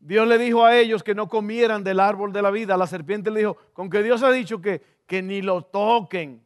Dios 0.06 0.28
le 0.28 0.38
dijo 0.38 0.64
a 0.64 0.78
ellos 0.78 1.02
que 1.02 1.16
no 1.16 1.28
comieran 1.28 1.84
del 1.84 2.00
árbol 2.00 2.32
de 2.32 2.44
la 2.44 2.52
vida. 2.52 2.78
La 2.78 2.86
serpiente 2.86 3.32
le 3.32 3.40
dijo, 3.40 3.58
con 3.74 3.90
que 3.90 4.04
Dios 4.04 4.22
ha 4.22 4.30
dicho 4.30 4.62
que, 4.62 4.80
que 5.08 5.24
ni 5.24 5.42
lo 5.42 5.64
toquen. 5.64 6.46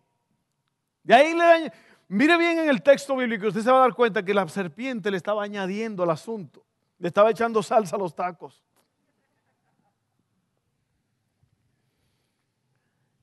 De 1.03 1.13
ahí 1.13 1.33
le 1.33 1.69
mire 2.07 2.37
bien 2.37 2.59
en 2.59 2.69
el 2.69 2.81
texto 2.81 3.17
bíblico, 3.17 3.47
usted 3.47 3.59
se 3.59 3.69
va 3.69 3.79
a 3.79 3.81
dar 3.81 3.93
cuenta 3.93 4.23
que 4.23 4.33
la 4.33 4.47
serpiente 4.47 5.11
le 5.11 5.17
estaba 5.17 5.43
añadiendo 5.43 6.03
al 6.03 6.09
asunto. 6.11 6.63
Le 6.99 7.09
estaba 7.09 7.31
echando 7.31 7.61
salsa 7.61 7.97
a 7.97 7.99
los 7.99 8.15
tacos. 8.15 8.63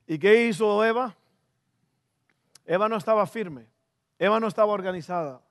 ¿Y 0.05 0.19
qué 0.19 0.45
hizo 0.45 0.85
Eva? 0.85 1.15
Eva 2.63 2.87
no 2.87 2.97
estaba 2.97 3.25
firme. 3.25 3.65
Eva 4.19 4.39
no 4.39 4.45
estaba 4.45 4.71
organizada. 4.71 5.41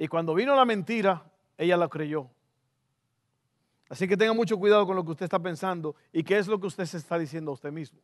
Y 0.00 0.08
cuando 0.08 0.34
vino 0.34 0.56
la 0.56 0.64
mentira, 0.64 1.22
ella 1.56 1.76
la 1.76 1.86
creyó. 1.86 2.28
Así 3.88 4.06
que 4.06 4.16
tenga 4.16 4.32
mucho 4.32 4.58
cuidado 4.58 4.86
con 4.86 4.96
lo 4.96 5.04
que 5.04 5.12
usted 5.12 5.24
está 5.24 5.38
pensando 5.38 5.96
y 6.12 6.22
qué 6.22 6.38
es 6.38 6.46
lo 6.46 6.60
que 6.60 6.66
usted 6.66 6.84
se 6.84 6.98
está 6.98 7.18
diciendo 7.18 7.50
a 7.50 7.54
usted 7.54 7.72
mismo. 7.72 7.98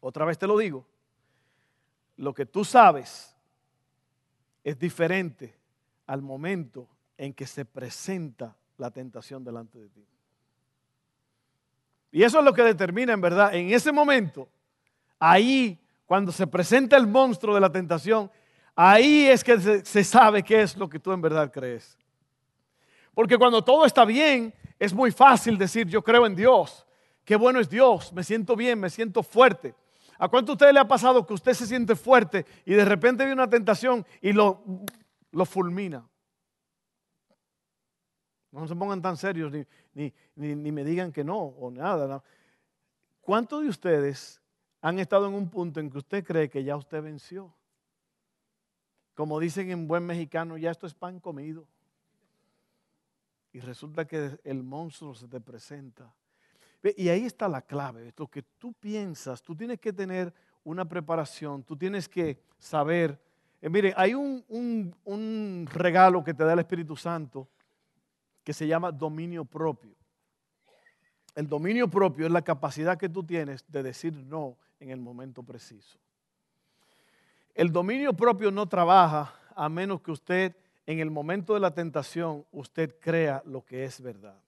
Otra 0.00 0.24
vez 0.24 0.36
te 0.36 0.46
lo 0.46 0.58
digo. 0.58 0.86
Lo 2.16 2.34
que 2.34 2.46
tú 2.46 2.64
sabes 2.64 3.34
es 4.62 4.78
diferente 4.78 5.54
al 6.06 6.22
momento 6.22 6.88
en 7.16 7.32
que 7.32 7.46
se 7.46 7.64
presenta 7.64 8.56
la 8.78 8.90
tentación 8.90 9.44
delante 9.44 9.78
de 9.78 9.88
ti. 9.88 10.04
Y 12.12 12.22
eso 12.22 12.38
es 12.38 12.44
lo 12.44 12.52
que 12.52 12.62
determina 12.62 13.12
en 13.12 13.20
verdad, 13.20 13.54
en 13.54 13.72
ese 13.72 13.90
momento, 13.90 14.48
ahí 15.18 15.80
cuando 16.06 16.30
se 16.30 16.46
presenta 16.46 16.96
el 16.96 17.06
monstruo 17.06 17.54
de 17.54 17.60
la 17.60 17.72
tentación, 17.72 18.30
ahí 18.76 19.26
es 19.26 19.42
que 19.42 19.58
se, 19.84 20.04
sabe 20.04 20.42
qué 20.42 20.62
es 20.62 20.76
lo 20.76 20.88
que 20.88 21.00
tú 21.00 21.12
en 21.12 21.20
verdad 21.20 21.50
crees. 21.52 21.98
Porque 23.14 23.38
cuando 23.38 23.62
todo 23.62 23.84
está 23.86 24.04
bien, 24.04 24.52
es 24.78 24.92
muy 24.92 25.10
fácil 25.10 25.56
decir, 25.56 25.86
yo 25.86 26.02
creo 26.02 26.26
en 26.26 26.34
Dios, 26.34 26.86
qué 27.24 27.36
bueno 27.36 27.60
es 27.60 27.70
Dios, 27.70 28.12
me 28.12 28.24
siento 28.24 28.56
bien, 28.56 28.80
me 28.80 28.90
siento 28.90 29.22
fuerte. 29.22 29.74
¿A 30.18 30.28
cuánto 30.28 30.52
a 30.52 30.54
usted 30.54 30.72
le 30.72 30.80
ha 30.80 30.88
pasado 30.88 31.26
que 31.26 31.34
usted 31.34 31.54
se 31.54 31.66
siente 31.66 31.96
fuerte 31.96 32.46
y 32.64 32.74
de 32.74 32.84
repente 32.84 33.24
viene 33.24 33.40
una 33.40 33.50
tentación 33.50 34.06
y 34.20 34.32
lo, 34.32 34.62
lo 35.32 35.44
fulmina? 35.44 36.08
No 38.52 38.68
se 38.68 38.76
pongan 38.76 39.02
tan 39.02 39.16
serios 39.16 39.52
ni, 39.94 40.12
ni, 40.36 40.72
me 40.72 40.84
digan 40.84 41.10
que 41.12 41.24
no 41.24 41.38
o 41.38 41.70
nada. 41.70 42.22
¿Cuántos 43.20 43.62
de 43.62 43.68
ustedes 43.68 44.40
han 44.84 44.98
estado 44.98 45.26
en 45.28 45.32
un 45.32 45.48
punto 45.48 45.80
en 45.80 45.88
que 45.88 45.96
usted 45.96 46.22
cree 46.22 46.50
que 46.50 46.62
ya 46.62 46.76
usted 46.76 47.02
venció. 47.02 47.54
Como 49.14 49.40
dicen 49.40 49.70
en 49.70 49.88
buen 49.88 50.04
mexicano, 50.04 50.58
ya 50.58 50.70
esto 50.70 50.86
es 50.86 50.92
pan 50.92 51.20
comido. 51.20 51.66
Y 53.54 53.60
resulta 53.60 54.04
que 54.04 54.40
el 54.42 54.64
monstruo 54.64 55.14
se 55.14 55.28
te 55.28 55.40
presenta. 55.40 56.12
Y 56.96 57.08
ahí 57.08 57.24
está 57.24 57.46
la 57.46 57.62
clave. 57.62 58.12
Lo 58.16 58.26
que 58.26 58.42
tú 58.42 58.72
piensas, 58.72 59.40
tú 59.40 59.54
tienes 59.54 59.78
que 59.78 59.92
tener 59.92 60.34
una 60.64 60.84
preparación, 60.84 61.62
tú 61.62 61.76
tienes 61.76 62.08
que 62.08 62.42
saber. 62.58 63.16
Eh, 63.62 63.70
mire, 63.70 63.94
hay 63.96 64.12
un, 64.12 64.44
un 65.04 65.68
regalo 65.72 66.24
que 66.24 66.34
te 66.34 66.42
da 66.42 66.52
el 66.52 66.58
Espíritu 66.58 66.96
Santo 66.96 67.48
que 68.42 68.52
se 68.52 68.66
llama 68.66 68.90
dominio 68.90 69.44
propio. 69.44 69.94
El 71.36 71.46
dominio 71.46 71.88
propio 71.88 72.26
es 72.26 72.32
la 72.32 72.42
capacidad 72.42 72.98
que 72.98 73.08
tú 73.08 73.22
tienes 73.22 73.64
de 73.68 73.84
decir 73.84 74.14
no 74.14 74.58
en 74.80 74.90
el 74.90 75.00
momento 75.00 75.44
preciso. 75.44 75.96
El 77.54 77.70
dominio 77.70 78.14
propio 78.14 78.50
no 78.50 78.68
trabaja 78.68 79.32
a 79.54 79.68
menos 79.68 80.00
que 80.00 80.10
usted 80.10 80.56
en 80.86 80.98
el 81.00 81.10
momento 81.10 81.54
de 81.54 81.60
la 81.60 81.74
tentación 81.74 82.44
usted 82.52 82.98
crea 83.00 83.42
lo 83.46 83.64
que 83.64 83.84
es 83.84 84.00
verdad. 84.00 84.38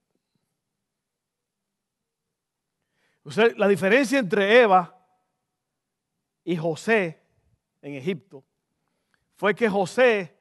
la 3.56 3.66
diferencia 3.66 4.20
entre 4.20 4.60
Eva 4.62 4.96
y 6.44 6.56
José 6.56 7.20
en 7.82 7.94
Egipto 7.94 8.44
fue 9.34 9.54
que 9.54 9.68
José, 9.68 10.36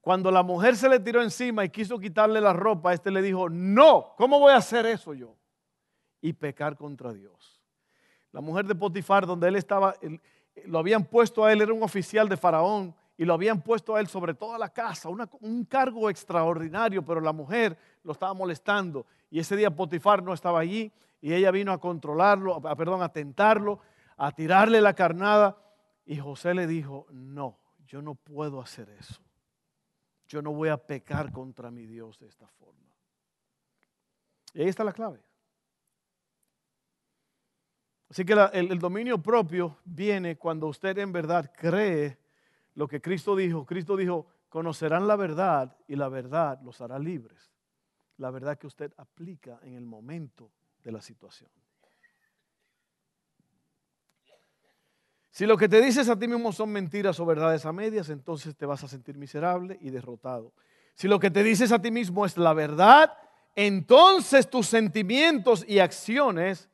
cuando 0.00 0.30
la 0.30 0.42
mujer 0.42 0.76
se 0.76 0.90
le 0.90 1.00
tiró 1.00 1.22
encima 1.22 1.64
y 1.64 1.70
quiso 1.70 1.98
quitarle 1.98 2.40
la 2.40 2.52
ropa, 2.52 2.92
este 2.92 3.10
le 3.10 3.22
dijo, 3.22 3.48
no, 3.48 4.14
¿cómo 4.18 4.38
voy 4.38 4.52
a 4.52 4.56
hacer 4.56 4.84
eso 4.84 5.14
yo? 5.14 5.34
Y 6.20 6.34
pecar 6.34 6.76
contra 6.76 7.12
Dios 7.12 7.62
la 8.32 8.40
mujer 8.40 8.64
de 8.66 8.74
Potifar, 8.74 9.26
donde 9.26 9.46
él 9.46 9.56
estaba, 9.56 9.94
lo 10.64 10.78
habían 10.78 11.04
puesto 11.04 11.44
a 11.44 11.52
él, 11.52 11.60
era 11.60 11.72
un 11.72 11.82
oficial 11.82 12.28
de 12.28 12.36
Faraón, 12.36 12.94
y 13.22 13.24
lo 13.24 13.34
habían 13.34 13.62
puesto 13.62 13.94
a 13.94 14.00
él 14.00 14.08
sobre 14.08 14.34
toda 14.34 14.58
la 14.58 14.70
casa, 14.70 15.08
un 15.08 15.64
cargo 15.66 16.10
extraordinario, 16.10 17.04
pero 17.04 17.20
la 17.20 17.32
mujer 17.32 17.78
lo 18.02 18.10
estaba 18.10 18.34
molestando. 18.34 19.06
Y 19.30 19.38
ese 19.38 19.54
día 19.54 19.70
Potifar 19.70 20.24
no 20.24 20.34
estaba 20.34 20.58
allí, 20.58 20.90
y 21.20 21.32
ella 21.32 21.52
vino 21.52 21.70
a 21.70 21.78
controlarlo, 21.78 22.60
perdón, 22.76 23.00
a 23.00 23.10
tentarlo, 23.10 23.78
a 24.16 24.32
tirarle 24.32 24.80
la 24.80 24.94
carnada. 24.94 25.56
Y 26.04 26.16
José 26.16 26.52
le 26.52 26.66
dijo, 26.66 27.06
no, 27.12 27.60
yo 27.86 28.02
no 28.02 28.16
puedo 28.16 28.60
hacer 28.60 28.88
eso. 28.88 29.22
Yo 30.26 30.42
no 30.42 30.50
voy 30.52 30.70
a 30.70 30.76
pecar 30.76 31.30
contra 31.30 31.70
mi 31.70 31.86
Dios 31.86 32.18
de 32.18 32.26
esta 32.26 32.48
forma. 32.48 32.96
Y 34.52 34.62
ahí 34.62 34.68
está 34.68 34.82
la 34.82 34.92
clave. 34.92 35.20
Así 38.10 38.24
que 38.24 38.32
el, 38.52 38.80
dominio 38.80 39.22
propio 39.22 39.78
viene 39.84 40.36
cuando 40.36 40.66
usted 40.66 40.98
en 40.98 41.12
verdad 41.12 41.52
cree 41.56 42.18
lo 42.74 42.88
que 42.88 43.00
Cristo 43.00 43.36
dijo. 43.36 43.66
Cristo 43.66 43.96
dijo, 43.96 44.26
conocerán 44.48 45.06
la 45.06 45.16
verdad 45.16 45.76
y 45.88 45.96
la 45.96 46.08
verdad 46.08 46.60
los 46.62 46.80
hará 46.80 46.98
libres. 46.98 47.52
La 48.18 48.30
verdad 48.30 48.58
que 48.58 48.66
usted 48.66 48.92
aplica 48.96 49.58
en 49.62 49.74
el 49.74 49.84
momento 49.84 50.50
de 50.82 50.92
la 50.92 51.00
situación. 51.00 51.50
Si 55.30 55.46
lo 55.46 55.56
que 55.56 55.68
te 55.68 55.80
dices 55.80 56.10
a 56.10 56.18
ti 56.18 56.28
mismo 56.28 56.52
son 56.52 56.70
mentiras 56.70 57.18
o 57.18 57.24
verdades 57.24 57.64
a 57.64 57.72
medias, 57.72 58.10
entonces 58.10 58.54
te 58.54 58.66
vas 58.66 58.84
a 58.84 58.88
sentir 58.88 59.16
miserable 59.16 59.78
y 59.80 59.88
derrotado. 59.88 60.52
Si 60.94 61.08
lo 61.08 61.18
que 61.18 61.30
te 61.30 61.42
dices 61.42 61.72
a 61.72 61.80
ti 61.80 61.90
mismo 61.90 62.26
es 62.26 62.36
la 62.36 62.52
verdad, 62.52 63.16
entonces 63.54 64.48
tus 64.48 64.66
sentimientos 64.66 65.64
y 65.66 65.78
acciones 65.78 66.68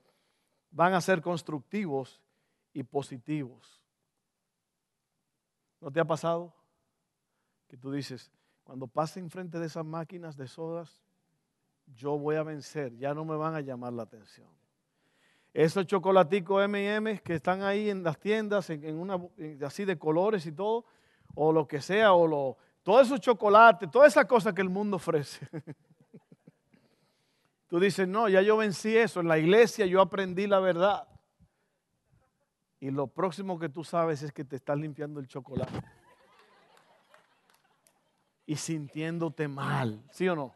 van 0.72 0.92
a 0.94 1.00
ser 1.00 1.22
constructivos 1.22 2.20
y 2.72 2.82
positivos. 2.82 3.77
¿No 5.80 5.90
te 5.90 6.00
ha 6.00 6.04
pasado 6.04 6.54
que 7.68 7.76
tú 7.76 7.92
dices, 7.92 8.30
cuando 8.64 8.86
pase 8.86 9.20
enfrente 9.20 9.58
de 9.58 9.66
esas 9.66 9.84
máquinas 9.84 10.36
de 10.36 10.48
sodas, 10.48 11.02
yo 11.96 12.18
voy 12.18 12.36
a 12.36 12.42
vencer, 12.42 12.96
ya 12.96 13.14
no 13.14 13.24
me 13.24 13.36
van 13.36 13.54
a 13.54 13.60
llamar 13.60 13.92
la 13.92 14.02
atención. 14.02 14.48
Esos 15.52 15.86
chocolaticos 15.86 16.64
M&M 16.64 17.20
que 17.20 17.34
están 17.34 17.62
ahí 17.62 17.90
en 17.90 18.02
las 18.02 18.18
tiendas, 18.18 18.70
en, 18.70 18.98
una, 18.98 19.18
así 19.64 19.84
de 19.84 19.98
colores 19.98 20.46
y 20.46 20.52
todo, 20.52 20.84
o 21.34 21.52
lo 21.52 21.66
que 21.66 21.80
sea, 21.80 22.12
o 22.12 22.26
lo, 22.26 22.56
todos 22.82 23.06
esos 23.06 23.20
chocolates, 23.20 23.90
todas 23.90 24.12
esas 24.12 24.26
cosas 24.26 24.54
que 24.54 24.62
el 24.62 24.68
mundo 24.70 24.96
ofrece. 24.96 25.46
Tú 27.68 27.78
dices, 27.78 28.08
no, 28.08 28.28
ya 28.28 28.40
yo 28.40 28.56
vencí 28.56 28.96
eso, 28.96 29.20
en 29.20 29.28
la 29.28 29.38
iglesia 29.38 29.84
yo 29.86 30.00
aprendí 30.00 30.46
la 30.46 30.58
verdad. 30.58 31.06
Y 32.80 32.90
lo 32.90 33.08
próximo 33.08 33.58
que 33.58 33.68
tú 33.68 33.82
sabes 33.82 34.22
es 34.22 34.32
que 34.32 34.44
te 34.44 34.56
estás 34.56 34.78
limpiando 34.78 35.18
el 35.20 35.26
chocolate. 35.26 35.82
Y 38.46 38.56
sintiéndote 38.56 39.48
mal, 39.48 40.02
¿sí 40.10 40.28
o 40.28 40.36
no? 40.36 40.54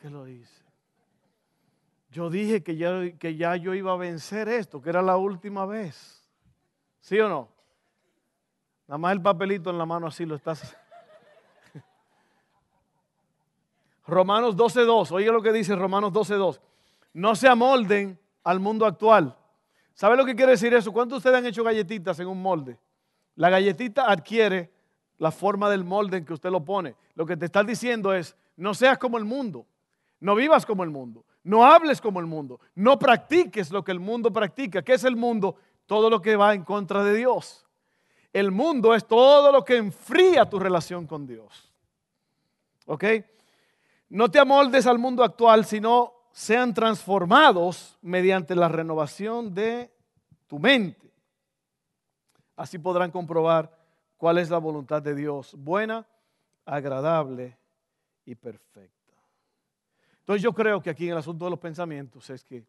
¿Qué 0.00 0.10
lo 0.10 0.24
dice? 0.24 0.62
Yo 2.10 2.28
dije 2.28 2.62
que 2.62 2.76
ya, 2.76 3.12
que 3.18 3.36
ya 3.36 3.56
yo 3.56 3.72
iba 3.72 3.92
a 3.92 3.96
vencer 3.96 4.48
esto, 4.48 4.82
que 4.82 4.90
era 4.90 5.00
la 5.00 5.16
última 5.16 5.64
vez. 5.64 6.28
¿Sí 7.00 7.18
o 7.20 7.28
no? 7.28 7.48
Nada 8.86 8.98
más 8.98 9.12
el 9.12 9.22
papelito 9.22 9.70
en 9.70 9.78
la 9.78 9.86
mano 9.86 10.08
así 10.08 10.26
lo 10.26 10.34
estás. 10.34 10.76
Romanos 14.06 14.56
12.2, 14.56 15.12
oiga 15.12 15.32
lo 15.32 15.40
que 15.40 15.52
dice 15.52 15.74
Romanos 15.76 16.12
12.2. 16.12 16.60
No 17.14 17.34
se 17.34 17.48
amolden 17.48 18.20
al 18.44 18.60
mundo 18.60 18.84
actual. 18.84 19.38
¿Sabe 19.94 20.16
lo 20.16 20.24
que 20.24 20.34
quiere 20.34 20.52
decir 20.52 20.72
eso? 20.74 20.92
¿Cuántos 20.92 21.16
de 21.16 21.18
ustedes 21.18 21.36
han 21.36 21.46
hecho 21.46 21.64
galletitas 21.64 22.18
en 22.20 22.28
un 22.28 22.40
molde? 22.40 22.78
La 23.36 23.50
galletita 23.50 24.10
adquiere 24.10 24.72
la 25.18 25.30
forma 25.30 25.70
del 25.70 25.84
molde 25.84 26.18
en 26.18 26.24
que 26.24 26.32
usted 26.32 26.50
lo 26.50 26.64
pone. 26.64 26.94
Lo 27.14 27.26
que 27.26 27.36
te 27.36 27.46
está 27.46 27.62
diciendo 27.62 28.12
es, 28.12 28.36
no 28.56 28.74
seas 28.74 28.98
como 28.98 29.18
el 29.18 29.24
mundo, 29.24 29.66
no 30.20 30.34
vivas 30.34 30.66
como 30.66 30.82
el 30.82 30.90
mundo, 30.90 31.24
no 31.44 31.64
hables 31.64 32.00
como 32.00 32.20
el 32.20 32.26
mundo, 32.26 32.60
no 32.74 32.98
practiques 32.98 33.70
lo 33.70 33.84
que 33.84 33.92
el 33.92 34.00
mundo 34.00 34.32
practica. 34.32 34.82
¿Qué 34.82 34.94
es 34.94 35.04
el 35.04 35.16
mundo? 35.16 35.56
Todo 35.86 36.10
lo 36.10 36.20
que 36.20 36.36
va 36.36 36.54
en 36.54 36.64
contra 36.64 37.02
de 37.04 37.14
Dios. 37.14 37.66
El 38.32 38.50
mundo 38.50 38.94
es 38.94 39.06
todo 39.06 39.52
lo 39.52 39.64
que 39.64 39.76
enfría 39.76 40.48
tu 40.48 40.58
relación 40.58 41.06
con 41.06 41.26
Dios. 41.26 41.72
¿Ok? 42.86 43.04
No 44.08 44.30
te 44.30 44.38
amoldes 44.38 44.86
al 44.86 44.98
mundo 44.98 45.22
actual, 45.22 45.64
sino 45.64 46.14
sean 46.32 46.74
transformados 46.74 47.98
mediante 48.02 48.54
la 48.54 48.68
renovación 48.68 49.54
de 49.54 49.90
tu 50.46 50.58
mente. 50.58 51.10
Así 52.56 52.78
podrán 52.78 53.10
comprobar 53.10 53.76
cuál 54.16 54.38
es 54.38 54.50
la 54.50 54.58
voluntad 54.58 55.02
de 55.02 55.14
Dios, 55.14 55.54
buena, 55.56 56.06
agradable 56.64 57.58
y 58.24 58.34
perfecta. 58.34 58.90
Entonces 60.20 60.42
yo 60.42 60.52
creo 60.52 60.82
que 60.82 60.90
aquí 60.90 61.06
en 61.06 61.12
el 61.12 61.18
asunto 61.18 61.44
de 61.44 61.50
los 61.50 61.60
pensamientos 61.60 62.30
es 62.30 62.44
que 62.44 62.64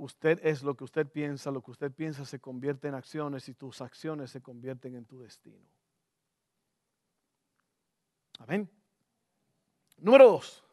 Usted 0.00 0.40
es 0.42 0.62
lo 0.62 0.74
que 0.74 0.84
usted 0.84 1.06
piensa, 1.06 1.50
lo 1.50 1.60
que 1.60 1.72
usted 1.72 1.92
piensa 1.92 2.24
se 2.24 2.40
convierte 2.40 2.88
en 2.88 2.94
acciones 2.94 3.46
y 3.50 3.54
tus 3.54 3.82
acciones 3.82 4.30
se 4.30 4.40
convierten 4.40 4.94
en 4.94 5.04
tu 5.04 5.20
destino. 5.20 5.68
Amén. 8.38 8.66
Número 9.98 10.26
dos. 10.26 10.64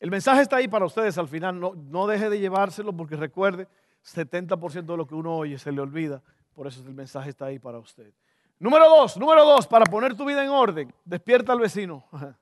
El 0.00 0.10
mensaje 0.10 0.42
está 0.42 0.56
ahí 0.56 0.68
para 0.68 0.86
ustedes 0.86 1.18
al 1.18 1.28
final. 1.28 1.58
No, 1.58 1.74
no 1.74 2.06
deje 2.06 2.30
de 2.30 2.38
llevárselo 2.38 2.92
porque 2.96 3.16
recuerde, 3.16 3.68
70% 4.04 4.86
de 4.86 4.96
lo 4.96 5.06
que 5.06 5.14
uno 5.14 5.36
oye 5.36 5.58
se 5.58 5.72
le 5.72 5.80
olvida. 5.80 6.22
Por 6.54 6.66
eso 6.66 6.80
el 6.86 6.94
mensaje 6.94 7.30
está 7.30 7.46
ahí 7.46 7.58
para 7.58 7.78
usted. 7.78 8.12
Número 8.58 8.88
dos, 8.88 9.16
número 9.16 9.44
dos, 9.44 9.66
para 9.66 9.84
poner 9.84 10.16
tu 10.16 10.24
vida 10.24 10.42
en 10.42 10.50
orden, 10.50 10.92
despierta 11.04 11.52
al 11.52 11.60
vecino. 11.60 12.04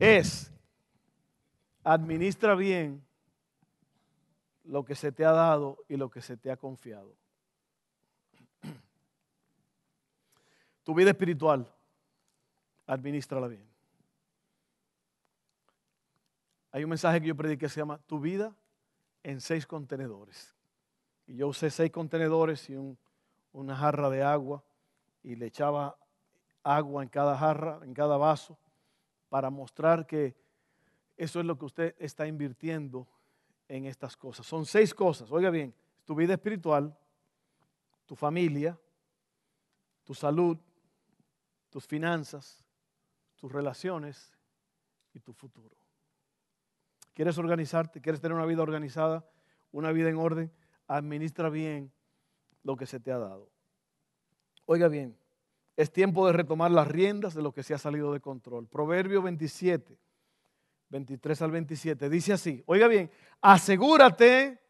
Es, 0.00 0.50
administra 1.84 2.54
bien 2.54 3.04
lo 4.64 4.84
que 4.84 4.94
se 4.94 5.12
te 5.12 5.24
ha 5.24 5.30
dado 5.30 5.78
y 5.88 5.96
lo 5.96 6.10
que 6.10 6.20
se 6.20 6.36
te 6.36 6.50
ha 6.50 6.56
confiado. 6.56 7.14
Tu 10.84 10.94
vida 10.94 11.10
espiritual, 11.10 11.70
administrala 12.86 13.46
bien. 13.46 13.73
Hay 16.74 16.82
un 16.82 16.90
mensaje 16.90 17.20
que 17.20 17.28
yo 17.28 17.36
prediqué 17.36 17.66
que 17.66 17.68
se 17.68 17.78
llama 17.78 17.98
Tu 17.98 18.18
vida 18.18 18.52
en 19.22 19.40
seis 19.40 19.64
contenedores. 19.64 20.56
Y 21.24 21.36
yo 21.36 21.46
usé 21.46 21.70
seis 21.70 21.92
contenedores 21.92 22.68
y 22.68 22.74
una 23.52 23.76
jarra 23.76 24.10
de 24.10 24.24
agua 24.24 24.64
y 25.22 25.36
le 25.36 25.46
echaba 25.46 25.96
agua 26.64 27.04
en 27.04 27.08
cada 27.08 27.38
jarra, 27.38 27.78
en 27.84 27.94
cada 27.94 28.16
vaso, 28.16 28.58
para 29.28 29.50
mostrar 29.50 30.04
que 30.04 30.34
eso 31.16 31.38
es 31.38 31.46
lo 31.46 31.56
que 31.56 31.64
usted 31.64 31.94
está 31.96 32.26
invirtiendo 32.26 33.06
en 33.68 33.84
estas 33.84 34.16
cosas. 34.16 34.44
Son 34.44 34.66
seis 34.66 34.92
cosas. 34.92 35.30
Oiga 35.30 35.50
bien, 35.50 35.72
tu 36.04 36.16
vida 36.16 36.34
espiritual, 36.34 36.98
tu 38.04 38.16
familia, 38.16 38.76
tu 40.02 40.12
salud, 40.12 40.58
tus 41.70 41.86
finanzas, 41.86 42.64
tus 43.36 43.52
relaciones 43.52 44.36
y 45.12 45.20
tu 45.20 45.32
futuro. 45.32 45.83
¿Quieres 47.14 47.38
organizarte? 47.38 48.00
¿Quieres 48.00 48.20
tener 48.20 48.36
una 48.36 48.44
vida 48.44 48.62
organizada? 48.62 49.24
Una 49.72 49.92
vida 49.92 50.10
en 50.10 50.16
orden? 50.16 50.52
Administra 50.86 51.48
bien 51.48 51.92
lo 52.62 52.76
que 52.76 52.86
se 52.86 53.00
te 53.00 53.12
ha 53.12 53.18
dado. 53.18 53.48
Oiga 54.66 54.88
bien, 54.88 55.16
es 55.76 55.92
tiempo 55.92 56.26
de 56.26 56.32
retomar 56.32 56.70
las 56.70 56.88
riendas 56.88 57.34
de 57.34 57.42
lo 57.42 57.52
que 57.52 57.62
se 57.62 57.74
ha 57.74 57.78
salido 57.78 58.12
de 58.12 58.20
control. 58.20 58.66
Proverbio 58.66 59.22
27, 59.22 59.96
23 60.88 61.42
al 61.42 61.50
27. 61.50 62.08
Dice 62.08 62.32
así, 62.32 62.62
oiga 62.66 62.88
bien, 62.88 63.10
asegúrate 63.40 64.60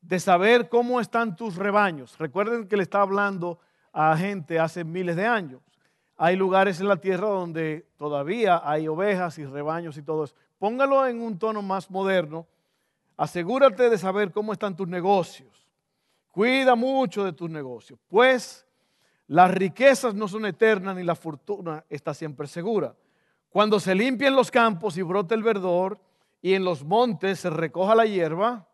de 0.00 0.20
saber 0.20 0.68
cómo 0.68 1.00
están 1.00 1.36
tus 1.36 1.56
rebaños. 1.56 2.18
Recuerden 2.18 2.66
que 2.66 2.76
le 2.76 2.82
está 2.82 3.02
hablando 3.02 3.58
a 3.92 4.16
gente 4.16 4.58
hace 4.58 4.84
miles 4.84 5.16
de 5.16 5.26
años. 5.26 5.60
Hay 6.16 6.36
lugares 6.36 6.80
en 6.80 6.88
la 6.88 6.98
tierra 6.98 7.28
donde 7.28 7.88
todavía 7.96 8.60
hay 8.62 8.88
ovejas 8.88 9.38
y 9.38 9.46
rebaños 9.46 9.96
y 9.96 10.02
todo 10.02 10.24
eso. 10.24 10.34
Póngalo 10.60 11.06
en 11.06 11.22
un 11.22 11.38
tono 11.38 11.62
más 11.62 11.90
moderno. 11.90 12.46
Asegúrate 13.16 13.88
de 13.88 13.96
saber 13.96 14.30
cómo 14.30 14.52
están 14.52 14.76
tus 14.76 14.86
negocios. 14.86 15.66
Cuida 16.30 16.74
mucho 16.74 17.24
de 17.24 17.32
tus 17.32 17.48
negocios, 17.48 17.98
pues 18.06 18.66
las 19.26 19.50
riquezas 19.50 20.14
no 20.14 20.28
son 20.28 20.44
eternas 20.44 20.94
ni 20.94 21.02
la 21.02 21.14
fortuna 21.14 21.82
está 21.88 22.12
siempre 22.12 22.46
segura. 22.46 22.94
Cuando 23.48 23.80
se 23.80 23.94
limpien 23.94 24.36
los 24.36 24.50
campos 24.50 24.98
y 24.98 25.02
brote 25.02 25.34
el 25.34 25.42
verdor 25.42 25.98
y 26.42 26.52
en 26.52 26.62
los 26.62 26.84
montes 26.84 27.40
se 27.40 27.48
recoja 27.48 27.94
la 27.94 28.04
hierba, 28.04 28.68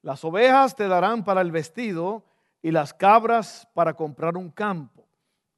las 0.00 0.24
ovejas 0.24 0.74
te 0.74 0.88
darán 0.88 1.24
para 1.24 1.42
el 1.42 1.52
vestido 1.52 2.24
y 2.62 2.70
las 2.70 2.94
cabras 2.94 3.68
para 3.74 3.92
comprar 3.92 4.38
un 4.38 4.50
campo. 4.50 5.06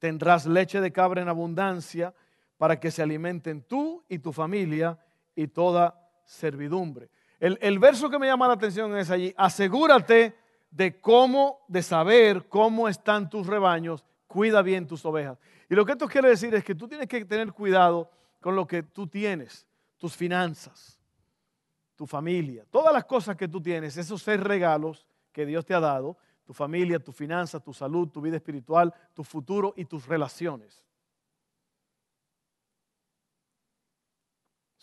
Tendrás 0.01 0.47
leche 0.47 0.81
de 0.81 0.91
cabra 0.91 1.23
en 1.23 1.29
abundancia 1.29 2.13
para 2.57 2.81
que 2.81 2.91
se 2.91 3.03
alimenten 3.03 3.63
tú 3.63 4.05
y 4.09 4.19
tu 4.19 4.33
familia 4.33 4.99
y 5.39 5.47
toda 5.47 5.95
servidumbre. 6.25 7.11
El, 7.39 7.57
el 7.63 7.79
verso 7.79 8.11
que 8.11 8.19
me 8.19 8.27
llama 8.27 8.49
la 8.49 8.55
atención 8.55 8.97
es 8.97 9.09
allí, 9.09 9.33
asegúrate 9.37 10.37
de 10.69 11.01
cómo, 11.01 11.61
de 11.69 11.81
saber 11.81 12.49
cómo 12.49 12.89
están 12.89 13.31
tus 13.31 13.47
rebaños, 13.47 14.05
cuida 14.27 14.63
bien 14.63 14.89
tus 14.89 15.05
ovejas. 15.05 15.39
Y 15.71 15.77
lo 15.77 15.87
que 15.87 15.93
esto 15.93 16.09
quiere 16.09 16.31
decir 16.31 16.53
es 16.57 16.65
que 16.65 16.75
tú 16.75 16.89
tienes 16.89 17.07
que 17.07 17.25
tener 17.25 17.53
cuidado 17.53 18.11
con 18.41 18.57
lo 18.57 18.67
que 18.67 18.83
tú 18.83 19.07
tienes, 19.07 19.65
tus 19.97 20.17
finanzas, 20.17 20.99
tu 21.95 22.05
familia, 22.05 22.65
todas 22.69 22.93
las 22.93 23.05
cosas 23.05 23.37
que 23.37 23.47
tú 23.47 23.63
tienes, 23.63 23.97
esos 23.97 24.21
seis 24.21 24.41
regalos 24.41 25.07
que 25.31 25.47
Dios 25.47 25.65
te 25.65 25.73
ha 25.73 25.81
dado, 25.81 26.19
tu 26.45 26.53
familia, 26.53 26.99
tu 26.99 27.13
finanzas, 27.13 27.63
tu 27.63 27.73
salud, 27.73 28.09
tu 28.09 28.21
vida 28.21 28.35
espiritual, 28.35 28.93
tu 29.15 29.23
futuro 29.23 29.73
y 29.77 29.85
tus 29.85 30.05
relaciones. 30.09 30.83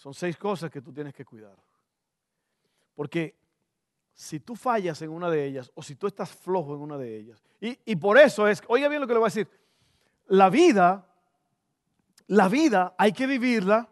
Son 0.06 0.14
seis 0.14 0.38
cosas 0.38 0.70
que 0.70 0.84
tú 0.84 0.94
tienes 0.94 1.16
que 1.16 1.26
cuidar. 1.26 1.56
Porque 2.94 3.36
si 4.14 4.40
tú 4.40 4.56
fallas 4.56 5.02
en 5.02 5.10
una 5.10 5.32
de 5.32 5.44
ellas 5.44 5.72
o 5.74 5.82
si 5.82 5.96
tú 5.96 6.06
estás 6.06 6.30
flojo 6.30 6.76
en 6.76 6.82
una 6.82 6.96
de 6.96 7.18
ellas, 7.18 7.44
y, 7.60 7.80
y 7.86 7.96
por 7.96 8.20
eso 8.20 8.48
es, 8.48 8.62
oiga 8.68 8.88
bien 8.88 9.02
lo 9.02 9.08
que 9.08 9.14
le 9.14 9.20
voy 9.20 9.26
a 9.26 9.34
decir, 9.34 9.50
la 10.28 10.52
vida 10.52 11.08
la 12.28 12.48
vida 12.48 12.94
hay 13.00 13.14
que 13.14 13.26
vivirla 13.26 13.90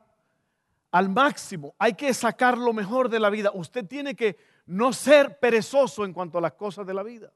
al 0.92 1.10
máximo, 1.10 1.74
hay 1.80 1.96
que 1.96 2.14
sacar 2.14 2.60
lo 2.60 2.74
mejor 2.74 3.10
de 3.10 3.20
la 3.20 3.32
vida. 3.32 3.50
Usted 3.52 3.88
tiene 3.88 4.16
que 4.16 4.38
no 4.68 4.94
ser 4.94 5.40
perezoso 5.40 6.06
en 6.06 6.14
cuanto 6.14 6.38
a 6.38 6.42
las 6.42 6.54
cosas 6.54 6.86
de 6.86 6.94
la 6.94 7.02
vida. 7.02 7.34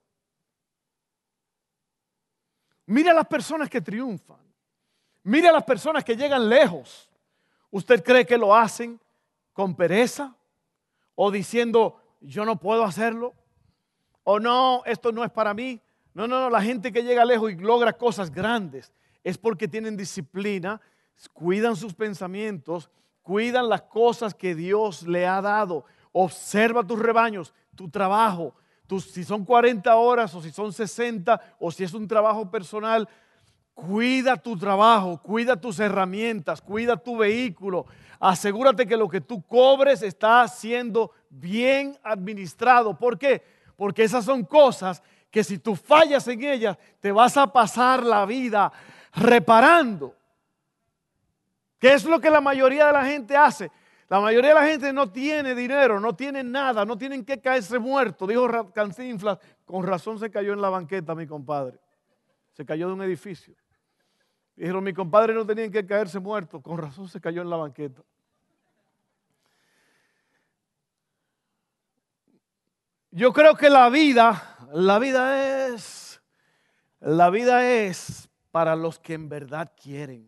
Mira 2.85 3.09
a 3.09 3.15
las 3.15 3.25
personas 3.25 3.71
que 3.71 3.81
triunfan. 3.81 4.37
Mira 5.23 5.49
a 5.49 5.53
las 5.53 5.63
personas 5.63 6.03
que 6.03 6.15
llegan 6.15 6.47
lejos. 6.47 7.06
¿Usted 7.71 8.03
cree 8.03 8.25
que 8.25 8.38
lo 8.38 8.56
hacen 8.56 8.99
con 9.53 9.75
pereza? 9.75 10.36
¿O 11.15 11.32
diciendo, 11.32 11.99
yo 12.21 12.45
no 12.45 12.60
puedo 12.60 12.84
hacerlo? 12.84 13.34
¿O 14.23 14.39
no, 14.39 14.84
esto 14.86 15.12
no 15.12 15.23
es 15.23 15.32
para 15.32 15.53
mí? 15.53 15.82
No, 16.13 16.27
no, 16.27 16.41
no, 16.41 16.49
la 16.49 16.62
gente 16.62 16.91
que 16.91 17.03
llega 17.03 17.25
lejos 17.25 17.51
y 17.51 17.56
logra 17.56 17.93
cosas 17.93 18.32
grandes 18.32 18.91
es 19.23 19.38
porque 19.38 19.67
tienen 19.67 19.97
disciplina, 19.97 20.82
cuidan 21.34 21.75
sus 21.75 21.93
pensamientos, 21.93 22.89
cuidan 23.21 23.69
las 23.69 23.84
cosas 23.84 24.34
que 24.34 24.56
Dios 24.56 25.03
le 25.03 25.27
ha 25.27 25.41
dado. 25.41 25.86
Observa 26.12 26.86
tus 26.86 26.97
rebaños, 26.97 27.53
tu 27.75 27.89
trabajo, 27.89 28.56
si 28.99 29.23
son 29.23 29.43
40 29.43 29.93
horas 29.95 30.34
o 30.34 30.41
si 30.41 30.49
son 30.51 30.71
60 30.71 31.56
o 31.60 31.71
si 31.71 31.84
es 31.84 31.93
un 31.93 32.08
trabajo 32.08 32.49
personal. 32.49 33.08
Cuida 33.77 34.35
tu 34.35 34.57
trabajo, 34.57 35.21
cuida 35.21 35.55
tus 35.55 35.79
herramientas, 35.79 36.63
cuida 36.63 36.97
tu 36.97 37.15
vehículo. 37.15 37.85
Asegúrate 38.19 38.87
que 38.87 38.97
lo 38.97 39.07
que 39.07 39.21
tú 39.21 39.43
cobres 39.43 40.01
está 40.01 40.47
siendo 40.47 41.11
bien 41.29 41.95
administrado. 42.01 42.97
¿Por 42.97 43.19
qué? 43.19 43.43
Porque 43.75 44.03
esas 44.03 44.25
son 44.25 44.43
cosas 44.45 45.03
que 45.29 45.43
si 45.43 45.59
tú 45.59 45.75
fallas 45.75 46.27
en 46.27 46.43
ellas, 46.43 46.75
te 46.99 47.11
vas 47.11 47.37
a 47.37 47.53
pasar 47.53 48.03
la 48.03 48.25
vida 48.25 48.71
reparando. 49.13 50.15
¿Qué 51.77 51.93
es 51.93 52.03
lo 52.03 52.19
que 52.19 52.31
la 52.31 52.41
mayoría 52.41 52.87
de 52.87 52.93
la 52.93 53.05
gente 53.05 53.37
hace? 53.37 53.69
La 54.09 54.19
mayoría 54.19 54.55
de 54.55 54.55
la 54.55 54.65
gente 54.65 54.91
no 54.91 55.11
tiene 55.11 55.53
dinero, 55.53 55.99
no 55.99 56.15
tiene 56.15 56.43
nada, 56.43 56.83
no 56.83 56.97
tienen 56.97 57.23
que 57.23 57.39
caerse 57.39 57.77
muerto. 57.77 58.25
Dijo 58.25 58.73
Cancinflas, 58.73 59.37
con 59.65 59.85
razón 59.85 60.17
se 60.17 60.31
cayó 60.31 60.53
en 60.53 60.61
la 60.61 60.69
banqueta 60.71 61.13
mi 61.13 61.27
compadre. 61.27 61.77
Se 62.53 62.65
cayó 62.65 62.87
de 62.87 62.93
un 62.93 63.03
edificio. 63.03 63.53
Dijeron, 64.57 64.83
mi 64.83 64.91
compadre 64.91 65.35
no 65.35 65.45
tenía 65.45 65.69
que 65.69 65.85
caerse 65.85 66.19
muerto, 66.19 66.59
con 66.59 66.79
razón 66.79 67.07
se 67.07 67.21
cayó 67.21 67.43
en 67.43 67.49
la 67.49 67.57
banqueta. 67.57 68.01
Yo 73.11 73.31
creo 73.31 73.55
que 73.55 73.69
la 73.69 73.87
vida, 73.89 74.57
la 74.73 74.97
vida 74.97 75.67
es, 75.67 76.19
la 76.99 77.29
vida 77.29 77.69
es 77.69 78.29
para 78.51 78.75
los 78.75 78.97
que 78.97 79.13
en 79.13 79.29
verdad 79.29 79.71
quieren. 79.79 80.27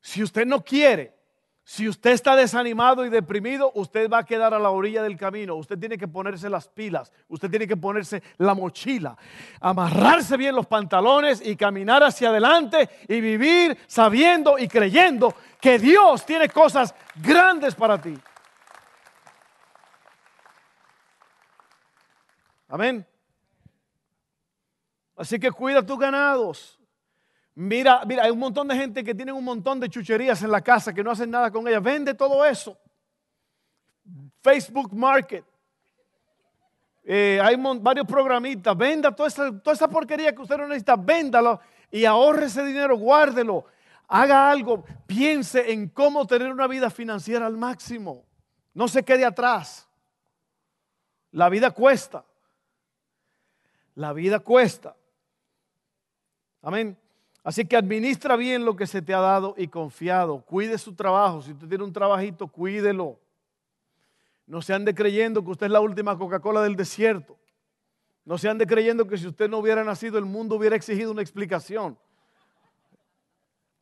Si 0.00 0.24
usted 0.24 0.44
no 0.44 0.64
quiere, 0.64 1.16
si 1.70 1.88
usted 1.88 2.10
está 2.10 2.34
desanimado 2.34 3.06
y 3.06 3.10
deprimido, 3.10 3.70
usted 3.76 4.10
va 4.10 4.18
a 4.18 4.24
quedar 4.24 4.52
a 4.52 4.58
la 4.58 4.70
orilla 4.70 5.04
del 5.04 5.16
camino. 5.16 5.54
Usted 5.54 5.78
tiene 5.78 5.96
que 5.96 6.08
ponerse 6.08 6.50
las 6.50 6.66
pilas, 6.66 7.12
usted 7.28 7.48
tiene 7.48 7.68
que 7.68 7.76
ponerse 7.76 8.24
la 8.38 8.54
mochila, 8.54 9.16
amarrarse 9.60 10.36
bien 10.36 10.56
los 10.56 10.66
pantalones 10.66 11.40
y 11.46 11.54
caminar 11.54 12.02
hacia 12.02 12.30
adelante 12.30 12.90
y 13.06 13.20
vivir 13.20 13.78
sabiendo 13.86 14.58
y 14.58 14.66
creyendo 14.66 15.32
que 15.60 15.78
Dios 15.78 16.26
tiene 16.26 16.48
cosas 16.48 16.92
grandes 17.14 17.76
para 17.76 18.00
ti. 18.00 18.18
Amén. 22.66 23.06
Así 25.14 25.38
que 25.38 25.52
cuida 25.52 25.86
tus 25.86 26.00
ganados. 26.00 26.79
Mira, 27.60 28.00
mira, 28.06 28.22
hay 28.22 28.30
un 28.30 28.38
montón 28.38 28.68
de 28.68 28.74
gente 28.74 29.04
que 29.04 29.14
tiene 29.14 29.32
un 29.32 29.44
montón 29.44 29.78
de 29.78 29.90
chucherías 29.90 30.42
en 30.42 30.50
la 30.50 30.62
casa 30.62 30.94
que 30.94 31.04
no 31.04 31.10
hacen 31.10 31.30
nada 31.30 31.50
con 31.50 31.68
ellas. 31.68 31.82
Vende 31.82 32.14
todo 32.14 32.42
eso. 32.42 32.74
Facebook 34.42 34.94
Market. 34.94 35.44
Eh, 37.04 37.38
hay 37.42 37.56
varios 37.56 38.06
programitas. 38.06 38.74
Venda 38.74 39.14
toda 39.14 39.28
esa, 39.28 39.52
toda 39.60 39.74
esa 39.74 39.88
porquería 39.88 40.34
que 40.34 40.40
usted 40.40 40.56
no 40.56 40.68
necesita. 40.68 40.96
Véndalo 40.96 41.60
y 41.90 42.06
ahorre 42.06 42.46
ese 42.46 42.64
dinero. 42.64 42.96
Guárdelo. 42.96 43.66
Haga 44.08 44.50
algo. 44.50 44.82
Piense 45.06 45.70
en 45.70 45.90
cómo 45.90 46.26
tener 46.26 46.50
una 46.50 46.66
vida 46.66 46.88
financiera 46.88 47.44
al 47.44 47.58
máximo. 47.58 48.24
No 48.72 48.88
se 48.88 49.02
quede 49.02 49.26
atrás. 49.26 49.86
La 51.32 51.50
vida 51.50 51.72
cuesta. 51.72 52.24
La 53.96 54.14
vida 54.14 54.40
cuesta. 54.40 54.96
Amén. 56.62 56.96
Así 57.50 57.64
que 57.64 57.76
administra 57.76 58.36
bien 58.36 58.64
lo 58.64 58.76
que 58.76 58.86
se 58.86 59.02
te 59.02 59.12
ha 59.12 59.18
dado 59.18 59.56
y 59.58 59.66
confiado. 59.66 60.40
Cuide 60.42 60.78
su 60.78 60.94
trabajo. 60.94 61.42
Si 61.42 61.50
usted 61.50 61.66
tiene 61.66 61.82
un 61.82 61.92
trabajito, 61.92 62.46
cuídelo. 62.46 63.18
No 64.46 64.62
se 64.62 64.72
ande 64.72 64.94
creyendo 64.94 65.42
que 65.44 65.50
usted 65.50 65.66
es 65.66 65.72
la 65.72 65.80
última 65.80 66.16
Coca-Cola 66.16 66.62
del 66.62 66.76
desierto. 66.76 67.36
No 68.24 68.38
se 68.38 68.48
ande 68.48 68.68
creyendo 68.68 69.04
que 69.04 69.18
si 69.18 69.26
usted 69.26 69.50
no 69.50 69.58
hubiera 69.58 69.82
nacido, 69.82 70.16
el 70.16 70.26
mundo 70.26 70.54
hubiera 70.54 70.76
exigido 70.76 71.10
una 71.10 71.22
explicación. 71.22 71.98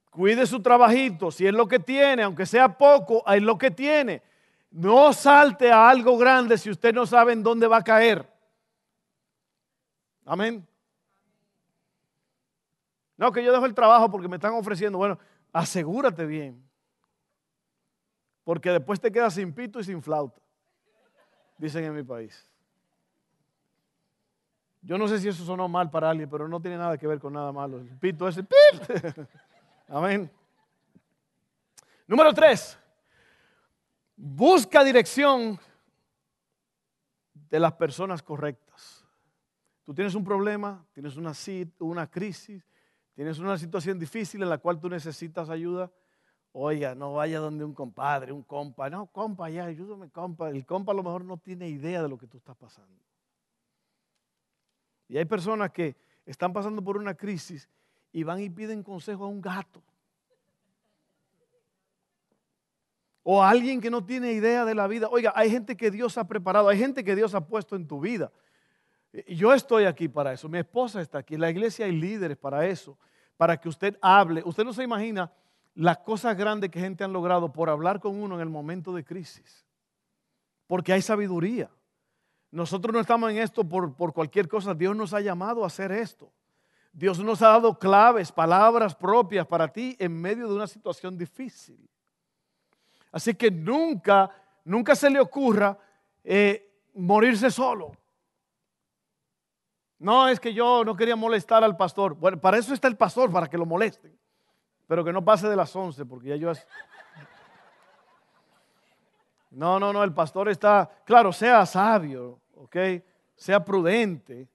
Cuide 0.08 0.46
su 0.46 0.62
trabajito. 0.62 1.30
Si 1.30 1.46
es 1.46 1.52
lo 1.52 1.68
que 1.68 1.78
tiene, 1.78 2.22
aunque 2.22 2.46
sea 2.46 2.78
poco, 2.78 3.22
es 3.30 3.42
lo 3.42 3.58
que 3.58 3.70
tiene. 3.70 4.22
No 4.70 5.12
salte 5.12 5.70
a 5.70 5.90
algo 5.90 6.16
grande 6.16 6.56
si 6.56 6.70
usted 6.70 6.94
no 6.94 7.04
sabe 7.04 7.34
en 7.34 7.42
dónde 7.42 7.66
va 7.66 7.76
a 7.76 7.84
caer. 7.84 8.26
Amén. 10.24 10.66
No, 13.18 13.32
que 13.32 13.44
yo 13.44 13.52
dejo 13.52 13.66
el 13.66 13.74
trabajo 13.74 14.08
porque 14.10 14.28
me 14.28 14.36
están 14.36 14.54
ofreciendo. 14.54 14.96
Bueno, 14.96 15.18
asegúrate 15.52 16.24
bien. 16.24 16.64
Porque 18.44 18.70
después 18.70 19.00
te 19.00 19.10
quedas 19.10 19.34
sin 19.34 19.52
pito 19.52 19.80
y 19.80 19.84
sin 19.84 20.00
flauta. 20.00 20.40
Dicen 21.58 21.84
en 21.84 21.94
mi 21.94 22.04
país. 22.04 22.48
Yo 24.80 24.96
no 24.96 25.08
sé 25.08 25.18
si 25.18 25.28
eso 25.28 25.44
sonó 25.44 25.68
mal 25.68 25.90
para 25.90 26.08
alguien, 26.08 26.30
pero 26.30 26.46
no 26.46 26.60
tiene 26.60 26.78
nada 26.78 26.96
que 26.96 27.08
ver 27.08 27.18
con 27.18 27.32
nada 27.32 27.50
malo. 27.50 27.80
El 27.80 27.98
pito 27.98 28.28
ese. 28.28 28.46
Amén. 29.88 30.30
Número 32.06 32.32
tres. 32.32 32.78
Busca 34.16 34.84
dirección 34.84 35.58
de 37.34 37.58
las 37.58 37.72
personas 37.72 38.22
correctas. 38.22 39.04
Tú 39.84 39.92
tienes 39.92 40.14
un 40.14 40.22
problema, 40.22 40.86
tienes 40.92 41.16
una, 41.16 41.32
una 41.80 42.08
crisis, 42.08 42.64
tienes 43.18 43.40
una 43.40 43.58
situación 43.58 43.98
difícil 43.98 44.44
en 44.44 44.48
la 44.48 44.58
cual 44.58 44.78
tú 44.78 44.88
necesitas 44.88 45.50
ayuda, 45.50 45.90
oiga, 46.52 46.94
no 46.94 47.14
vaya 47.14 47.40
donde 47.40 47.64
un 47.64 47.74
compadre, 47.74 48.30
un 48.30 48.44
compa, 48.44 48.88
no, 48.88 49.06
compa, 49.06 49.50
ya, 49.50 49.64
ayúdame, 49.64 50.08
compa. 50.08 50.50
El 50.50 50.64
compa 50.64 50.92
a 50.92 50.94
lo 50.94 51.02
mejor 51.02 51.24
no 51.24 51.36
tiene 51.36 51.68
idea 51.68 52.00
de 52.00 52.08
lo 52.08 52.16
que 52.16 52.28
tú 52.28 52.36
estás 52.36 52.56
pasando. 52.56 53.02
Y 55.08 55.18
hay 55.18 55.24
personas 55.24 55.72
que 55.72 55.96
están 56.26 56.52
pasando 56.52 56.80
por 56.80 56.96
una 56.96 57.12
crisis 57.12 57.68
y 58.12 58.22
van 58.22 58.38
y 58.38 58.50
piden 58.50 58.84
consejo 58.84 59.24
a 59.24 59.26
un 59.26 59.40
gato. 59.40 59.82
O 63.24 63.42
a 63.42 63.50
alguien 63.50 63.80
que 63.80 63.90
no 63.90 64.04
tiene 64.04 64.30
idea 64.30 64.64
de 64.64 64.76
la 64.76 64.86
vida. 64.86 65.08
Oiga, 65.10 65.32
hay 65.34 65.50
gente 65.50 65.76
que 65.76 65.90
Dios 65.90 66.16
ha 66.18 66.28
preparado, 66.28 66.68
hay 66.68 66.78
gente 66.78 67.02
que 67.02 67.16
Dios 67.16 67.34
ha 67.34 67.44
puesto 67.44 67.74
en 67.74 67.88
tu 67.88 67.98
vida. 67.98 68.30
Yo 69.26 69.52
estoy 69.52 69.84
aquí 69.84 70.08
para 70.08 70.32
eso, 70.32 70.48
mi 70.48 70.58
esposa 70.58 71.00
está 71.00 71.18
aquí, 71.18 71.34
en 71.34 71.40
la 71.40 71.50
iglesia 71.50 71.86
hay 71.86 71.92
líderes 71.92 72.36
para 72.36 72.66
eso 72.66 72.98
para 73.38 73.56
que 73.58 73.68
usted 73.68 73.96
hable. 74.02 74.42
Usted 74.44 74.64
no 74.64 74.74
se 74.74 74.82
imagina 74.82 75.32
las 75.74 75.98
cosas 75.98 76.36
grandes 76.36 76.70
que 76.70 76.80
gente 76.80 77.04
han 77.04 77.12
logrado 77.12 77.50
por 77.52 77.70
hablar 77.70 78.00
con 78.00 78.20
uno 78.20 78.34
en 78.34 78.40
el 78.42 78.50
momento 78.50 78.92
de 78.92 79.04
crisis. 79.04 79.64
Porque 80.66 80.92
hay 80.92 81.00
sabiduría. 81.00 81.70
Nosotros 82.50 82.92
no 82.92 83.00
estamos 83.00 83.30
en 83.30 83.38
esto 83.38 83.64
por, 83.64 83.94
por 83.94 84.12
cualquier 84.12 84.48
cosa. 84.48 84.74
Dios 84.74 84.94
nos 84.96 85.14
ha 85.14 85.20
llamado 85.20 85.62
a 85.62 85.68
hacer 85.68 85.92
esto. 85.92 86.30
Dios 86.92 87.20
nos 87.20 87.40
ha 87.42 87.48
dado 87.48 87.78
claves, 87.78 88.32
palabras 88.32 88.94
propias 88.94 89.46
para 89.46 89.68
ti 89.68 89.96
en 90.00 90.20
medio 90.20 90.48
de 90.48 90.54
una 90.54 90.66
situación 90.66 91.16
difícil. 91.16 91.78
Así 93.12 93.34
que 93.34 93.50
nunca, 93.50 94.30
nunca 94.64 94.96
se 94.96 95.08
le 95.08 95.20
ocurra 95.20 95.78
eh, 96.24 96.68
morirse 96.94 97.52
solo. 97.52 97.92
No, 99.98 100.28
es 100.28 100.38
que 100.38 100.54
yo 100.54 100.84
no 100.84 100.94
quería 100.94 101.16
molestar 101.16 101.64
al 101.64 101.76
pastor. 101.76 102.14
Bueno, 102.14 102.40
para 102.40 102.58
eso 102.58 102.72
está 102.72 102.86
el 102.88 102.96
pastor, 102.96 103.32
para 103.32 103.48
que 103.48 103.58
lo 103.58 103.66
molesten. 103.66 104.16
Pero 104.86 105.04
que 105.04 105.12
no 105.12 105.24
pase 105.24 105.48
de 105.48 105.56
las 105.56 105.74
11, 105.74 106.06
porque 106.06 106.28
ya 106.28 106.36
yo... 106.36 106.52
No, 109.50 109.80
no, 109.80 109.92
no, 109.92 110.04
el 110.04 110.12
pastor 110.12 110.48
está, 110.48 110.88
claro, 111.04 111.32
sea 111.32 111.64
sabio, 111.66 112.38
¿ok? 112.54 112.76
Sea 113.34 113.64
prudente. 113.64 114.46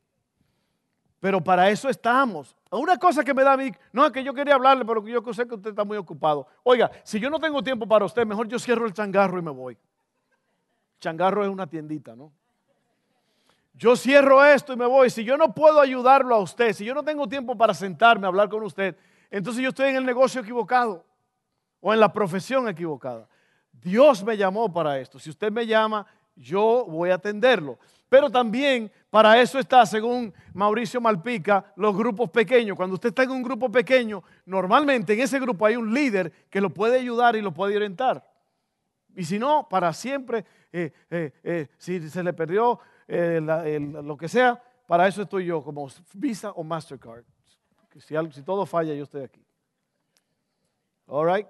Pero 1.20 1.44
para 1.44 1.70
eso 1.70 1.90
estamos. 1.90 2.56
Una 2.70 2.98
cosa 2.98 3.24
que 3.24 3.34
me 3.34 3.44
da 3.44 3.54
a 3.54 3.58
mí, 3.58 3.72
no 3.92 4.06
es 4.06 4.12
que 4.12 4.24
yo 4.24 4.34
quería 4.34 4.56
hablarle, 4.56 4.86
pero 4.86 5.06
yo 5.06 5.34
sé 5.34 5.48
que 5.48 5.56
usted 5.56 5.72
está 5.72 5.84
muy 5.84 5.98
ocupado. 5.98 6.48
Oiga, 6.64 6.92
si 7.04 7.20
yo 7.20 7.30
no 7.30 7.40
tengo 7.40 7.64
tiempo 7.64 7.88
para 7.88 8.06
usted, 8.06 8.26
mejor 8.26 8.48
yo 8.48 8.60
cierro 8.60 8.86
el 8.86 8.94
changarro 8.94 9.40
y 9.40 9.42
me 9.42 9.52
voy. 9.52 9.78
Changarro 11.00 11.44
es 11.44 11.50
una 11.50 11.68
tiendita, 11.68 12.16
¿no? 12.16 12.32
Yo 13.74 13.96
cierro 13.96 14.44
esto 14.46 14.74
y 14.74 14.76
me 14.76 14.86
voy. 14.86 15.10
Si 15.10 15.24
yo 15.24 15.38
no 15.38 15.54
puedo 15.54 15.80
ayudarlo 15.80 16.36
a 16.36 16.40
usted, 16.40 16.74
si 16.74 16.86
yo 16.86 16.94
no 16.94 17.04
tengo 17.04 17.28
tiempo 17.28 17.58
para 17.58 17.74
sentarme 17.74 18.26
a 18.26 18.30
hablar 18.30 18.50
con 18.50 18.64
usted, 18.64 18.96
entonces 19.32 19.64
yo 19.64 19.70
estoy 19.70 19.90
en 19.90 19.96
el 19.96 20.06
negocio 20.06 20.42
equivocado 20.42 21.04
o 21.80 21.94
en 21.94 22.00
la 22.00 22.14
profesión 22.14 22.68
equivocada. 22.70 23.28
Dios 23.72 24.24
me 24.24 24.38
llamó 24.38 24.72
para 24.72 25.00
esto. 25.00 25.20
Si 25.20 25.30
usted 25.30 25.52
me 25.52 25.66
llama, 25.66 26.06
yo 26.36 26.86
voy 26.88 27.10
a 27.10 27.16
atenderlo. 27.16 27.78
Pero 28.08 28.30
también 28.30 28.92
para 29.10 29.42
eso 29.42 29.58
está, 29.58 29.86
según 29.88 30.32
Mauricio 30.54 31.02
Malpica, 31.02 31.74
los 31.76 31.98
grupos 31.98 32.30
pequeños. 32.30 32.78
Cuando 32.78 32.94
usted 32.94 33.10
está 33.10 33.24
en 33.24 33.32
un 33.32 33.42
grupo 33.42 33.72
pequeño, 33.72 34.24
normalmente 34.46 35.14
en 35.14 35.22
ese 35.22 35.40
grupo 35.40 35.66
hay 35.66 35.76
un 35.76 35.92
líder 35.92 36.32
que 36.50 36.62
lo 36.62 36.70
puede 36.70 37.00
ayudar 37.00 37.36
y 37.36 37.42
lo 37.42 37.52
puede 37.52 37.76
orientar. 37.76 38.24
Y 39.16 39.24
si 39.26 39.40
no, 39.40 39.68
para 39.68 39.92
siempre, 39.94 40.46
eh, 40.72 40.92
eh, 41.10 41.32
eh, 41.44 41.68
si 41.78 42.08
se 42.10 42.24
le 42.24 42.34
perdió 42.34 42.80
lo 43.08 44.18
que 44.18 44.28
sea, 44.28 44.62
para 44.88 45.08
eso 45.08 45.22
estoy 45.22 45.46
yo, 45.46 45.64
como 45.64 45.88
Visa 46.14 46.52
o 46.52 46.64
Mastercard. 46.64 47.24
Si, 48.00 48.16
si 48.32 48.42
todo 48.44 48.66
falla, 48.66 48.94
yo 48.94 49.04
estoy 49.04 49.24
aquí. 49.24 49.44
All 51.08 51.32
right. 51.32 51.48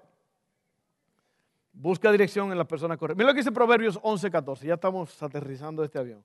Busca 1.72 2.12
dirección 2.12 2.52
en 2.52 2.58
la 2.58 2.64
persona 2.64 2.96
correcta. 2.96 3.18
Mira 3.18 3.28
lo 3.28 3.34
que 3.34 3.40
dice 3.40 3.50
Proverbios 3.50 4.00
11:14. 4.00 4.66
Ya 4.66 4.74
estamos 4.74 5.20
aterrizando 5.22 5.82
este 5.82 5.98
avión. 5.98 6.24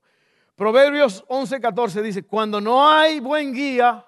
Proverbios 0.54 1.24
11:14 1.26 2.02
dice, 2.02 2.22
cuando 2.22 2.60
no 2.60 2.86
hay 2.88 3.18
buen 3.18 3.52
guía, 3.52 4.04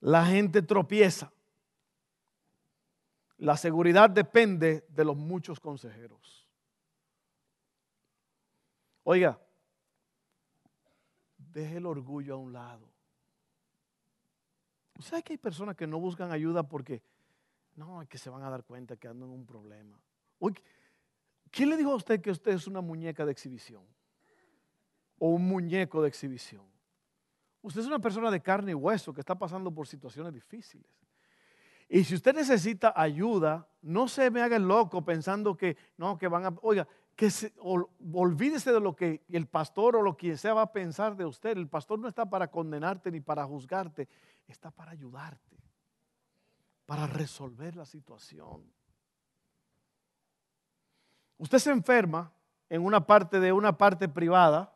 la 0.00 0.26
gente 0.26 0.62
tropieza. 0.62 1.32
La 3.38 3.56
seguridad 3.56 4.10
depende 4.10 4.84
de 4.88 5.04
los 5.04 5.16
muchos 5.16 5.60
consejeros. 5.60 6.47
Oiga, 9.10 9.40
deje 11.38 11.78
el 11.78 11.86
orgullo 11.86 12.34
a 12.34 12.36
un 12.36 12.52
lado. 12.52 12.86
¿Sabe 15.00 15.22
que 15.22 15.32
hay 15.32 15.38
personas 15.38 15.76
que 15.76 15.86
no 15.86 15.98
buscan 15.98 16.30
ayuda 16.30 16.62
porque 16.62 17.02
no, 17.74 18.06
que 18.06 18.18
se 18.18 18.28
van 18.28 18.42
a 18.42 18.50
dar 18.50 18.64
cuenta 18.64 18.98
que 18.98 19.08
andan 19.08 19.30
en 19.30 19.34
un 19.34 19.46
problema? 19.46 19.98
¿Quién 21.50 21.70
le 21.70 21.78
dijo 21.78 21.92
a 21.92 21.94
usted 21.94 22.20
que 22.20 22.30
usted 22.30 22.52
es 22.52 22.66
una 22.66 22.82
muñeca 22.82 23.24
de 23.24 23.32
exhibición? 23.32 23.82
O 25.18 25.30
un 25.30 25.48
muñeco 25.48 26.02
de 26.02 26.08
exhibición. 26.08 26.66
Usted 27.62 27.80
es 27.80 27.86
una 27.86 28.00
persona 28.00 28.30
de 28.30 28.42
carne 28.42 28.72
y 28.72 28.74
hueso 28.74 29.14
que 29.14 29.20
está 29.22 29.34
pasando 29.34 29.70
por 29.70 29.88
situaciones 29.88 30.34
difíciles. 30.34 30.86
Y 31.88 32.04
si 32.04 32.14
usted 32.14 32.34
necesita 32.34 32.92
ayuda, 32.94 33.66
no 33.80 34.06
se 34.06 34.30
me 34.30 34.42
haga 34.42 34.56
el 34.56 34.68
loco 34.68 35.02
pensando 35.02 35.56
que 35.56 35.78
no, 35.96 36.18
que 36.18 36.28
van 36.28 36.44
a, 36.44 36.54
oiga, 36.60 36.86
que 37.18 37.32
se, 37.32 37.52
olvídese 37.58 38.72
de 38.72 38.78
lo 38.78 38.94
que 38.94 39.24
el 39.28 39.48
pastor 39.48 39.96
o 39.96 40.02
lo 40.02 40.16
que 40.16 40.36
sea 40.36 40.54
va 40.54 40.62
a 40.62 40.72
pensar 40.72 41.16
de 41.16 41.24
usted. 41.24 41.58
El 41.58 41.66
pastor 41.66 41.98
no 41.98 42.06
está 42.06 42.24
para 42.24 42.48
condenarte 42.48 43.10
ni 43.10 43.18
para 43.20 43.44
juzgarte, 43.44 44.08
está 44.46 44.70
para 44.70 44.92
ayudarte, 44.92 45.56
para 46.86 47.08
resolver 47.08 47.74
la 47.74 47.84
situación. 47.84 48.72
Usted 51.38 51.58
se 51.58 51.72
enferma 51.72 52.32
en 52.68 52.84
una 52.84 53.04
parte 53.04 53.40
de 53.40 53.52
una 53.52 53.76
parte 53.76 54.08
privada 54.08 54.72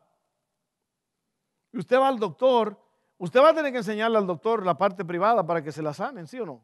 y 1.71 1.77
usted 1.77 1.97
va 1.97 2.09
al 2.09 2.19
doctor, 2.19 2.77
usted 3.19 3.39
va 3.39 3.51
a 3.51 3.55
tener 3.55 3.71
que 3.71 3.77
enseñarle 3.77 4.17
al 4.17 4.27
doctor 4.27 4.65
la 4.65 4.77
parte 4.77 5.05
privada 5.05 5.47
para 5.47 5.63
que 5.63 5.71
se 5.71 5.81
la 5.81 5.93
sanen, 5.93 6.27
¿sí 6.27 6.41
o 6.41 6.45
no? 6.45 6.61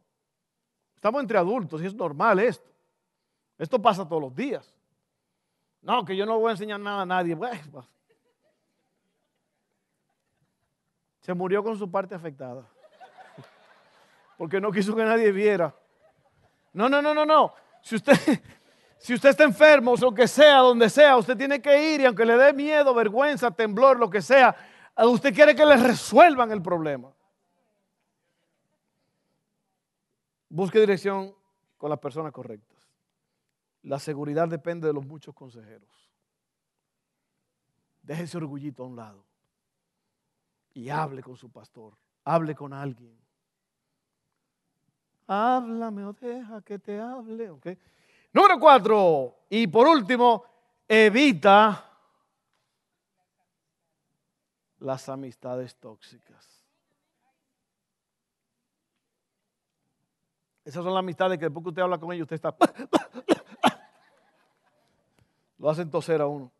Estamos 0.93 1.21
entre 1.21 1.37
adultos 1.37 1.81
y 1.81 1.85
es 1.85 1.95
normal 1.95 2.39
esto. 2.39 2.69
Esto 3.57 3.81
pasa 3.81 4.05
todos 4.05 4.21
los 4.21 4.35
días. 4.35 4.75
No, 5.81 6.03
que 6.03 6.15
yo 6.15 6.25
no 6.25 6.39
voy 6.39 6.49
a 6.49 6.51
enseñar 6.51 6.79
nada 6.79 7.01
a 7.01 7.05
nadie. 7.05 7.35
Pues. 7.35 7.59
Se 11.21 11.33
murió 11.33 11.63
con 11.63 11.77
su 11.77 11.89
parte 11.89 12.15
afectada. 12.15 12.65
Porque 14.37 14.59
no 14.59 14.71
quiso 14.71 14.95
que 14.95 15.03
nadie 15.03 15.31
viera. 15.31 15.75
No, 16.73 16.87
no, 16.87 17.01
no, 17.01 17.13
no, 17.13 17.25
no. 17.25 17.53
Si 17.81 17.95
usted, 17.95 18.13
si 18.97 19.13
usted 19.13 19.29
está 19.29 19.43
enfermo, 19.43 19.93
o 19.93 20.13
que 20.13 20.27
sea, 20.27 20.57
donde 20.57 20.89
sea, 20.89 21.17
usted 21.17 21.37
tiene 21.37 21.61
que 21.61 21.93
ir 21.93 22.01
y 22.01 22.05
aunque 22.05 22.25
le 22.25 22.37
dé 22.37 22.53
miedo, 22.53 22.93
vergüenza, 22.93 23.51
temblor, 23.51 23.97
lo 23.97 24.09
que 24.09 24.21
sea, 24.21 24.55
usted 24.97 25.33
quiere 25.33 25.55
que 25.55 25.65
le 25.65 25.77
resuelvan 25.77 26.51
el 26.51 26.61
problema. 26.61 27.11
Busque 30.49 30.79
dirección 30.79 31.33
con 31.77 31.89
las 31.89 31.99
personas 31.99 32.31
correctas. 32.31 32.68
La 33.83 33.99
seguridad 33.99 34.47
depende 34.47 34.87
de 34.87 34.93
los 34.93 35.05
muchos 35.05 35.33
consejeros. 35.33 35.89
Deje 38.01 38.23
ese 38.23 38.37
orgullito 38.37 38.83
a 38.83 38.87
un 38.87 38.95
lado 38.95 39.25
y 40.73 40.89
hable 40.89 41.21
con 41.21 41.35
su 41.35 41.51
pastor. 41.51 41.97
Hable 42.23 42.55
con 42.55 42.73
alguien. 42.73 43.17
Háblame 45.27 46.05
o 46.05 46.13
deja 46.13 46.61
que 46.61 46.79
te 46.79 46.99
hable. 46.99 47.49
¿okay? 47.49 47.77
Número 48.33 48.59
cuatro. 48.59 49.35
Y 49.49 49.67
por 49.67 49.87
último, 49.87 50.43
evita 50.87 51.85
las 54.79 55.09
amistades 55.09 55.75
tóxicas. 55.75 56.47
Esas 60.63 60.83
son 60.83 60.93
las 60.93 60.99
amistades 60.99 61.37
que 61.39 61.45
después 61.45 61.63
que 61.63 61.69
usted 61.69 61.81
habla 61.81 61.97
con 61.97 62.11
ellos, 62.11 62.23
usted 62.23 62.35
está... 62.35 62.55
Lo 65.59 65.69
hacen 65.69 65.89
toser 65.89 66.21
a 66.21 66.27
uno. 66.27 66.51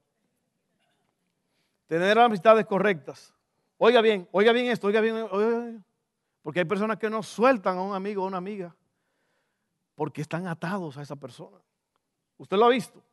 Tener 1.87 2.19
amistades 2.19 2.65
correctas. 2.65 3.33
Oiga 3.77 4.01
bien, 4.01 4.27
oiga 4.31 4.51
bien 4.51 4.67
esto, 4.67 4.87
oiga 4.87 5.01
bien, 5.01 5.15
oiga 5.31 5.59
bien. 5.59 5.85
Porque 6.43 6.59
hay 6.59 6.65
personas 6.65 6.97
que 6.97 7.09
no 7.09 7.23
sueltan 7.23 7.77
a 7.77 7.81
un 7.81 7.95
amigo 7.95 8.23
o 8.23 8.27
una 8.27 8.37
amiga 8.37 8.75
porque 9.95 10.21
están 10.21 10.47
atados 10.47 10.97
a 10.97 11.01
esa 11.01 11.17
persona. 11.17 11.57
¿Usted 12.37 12.55
lo 12.55 12.65
ha 12.65 12.69
visto? 12.69 13.03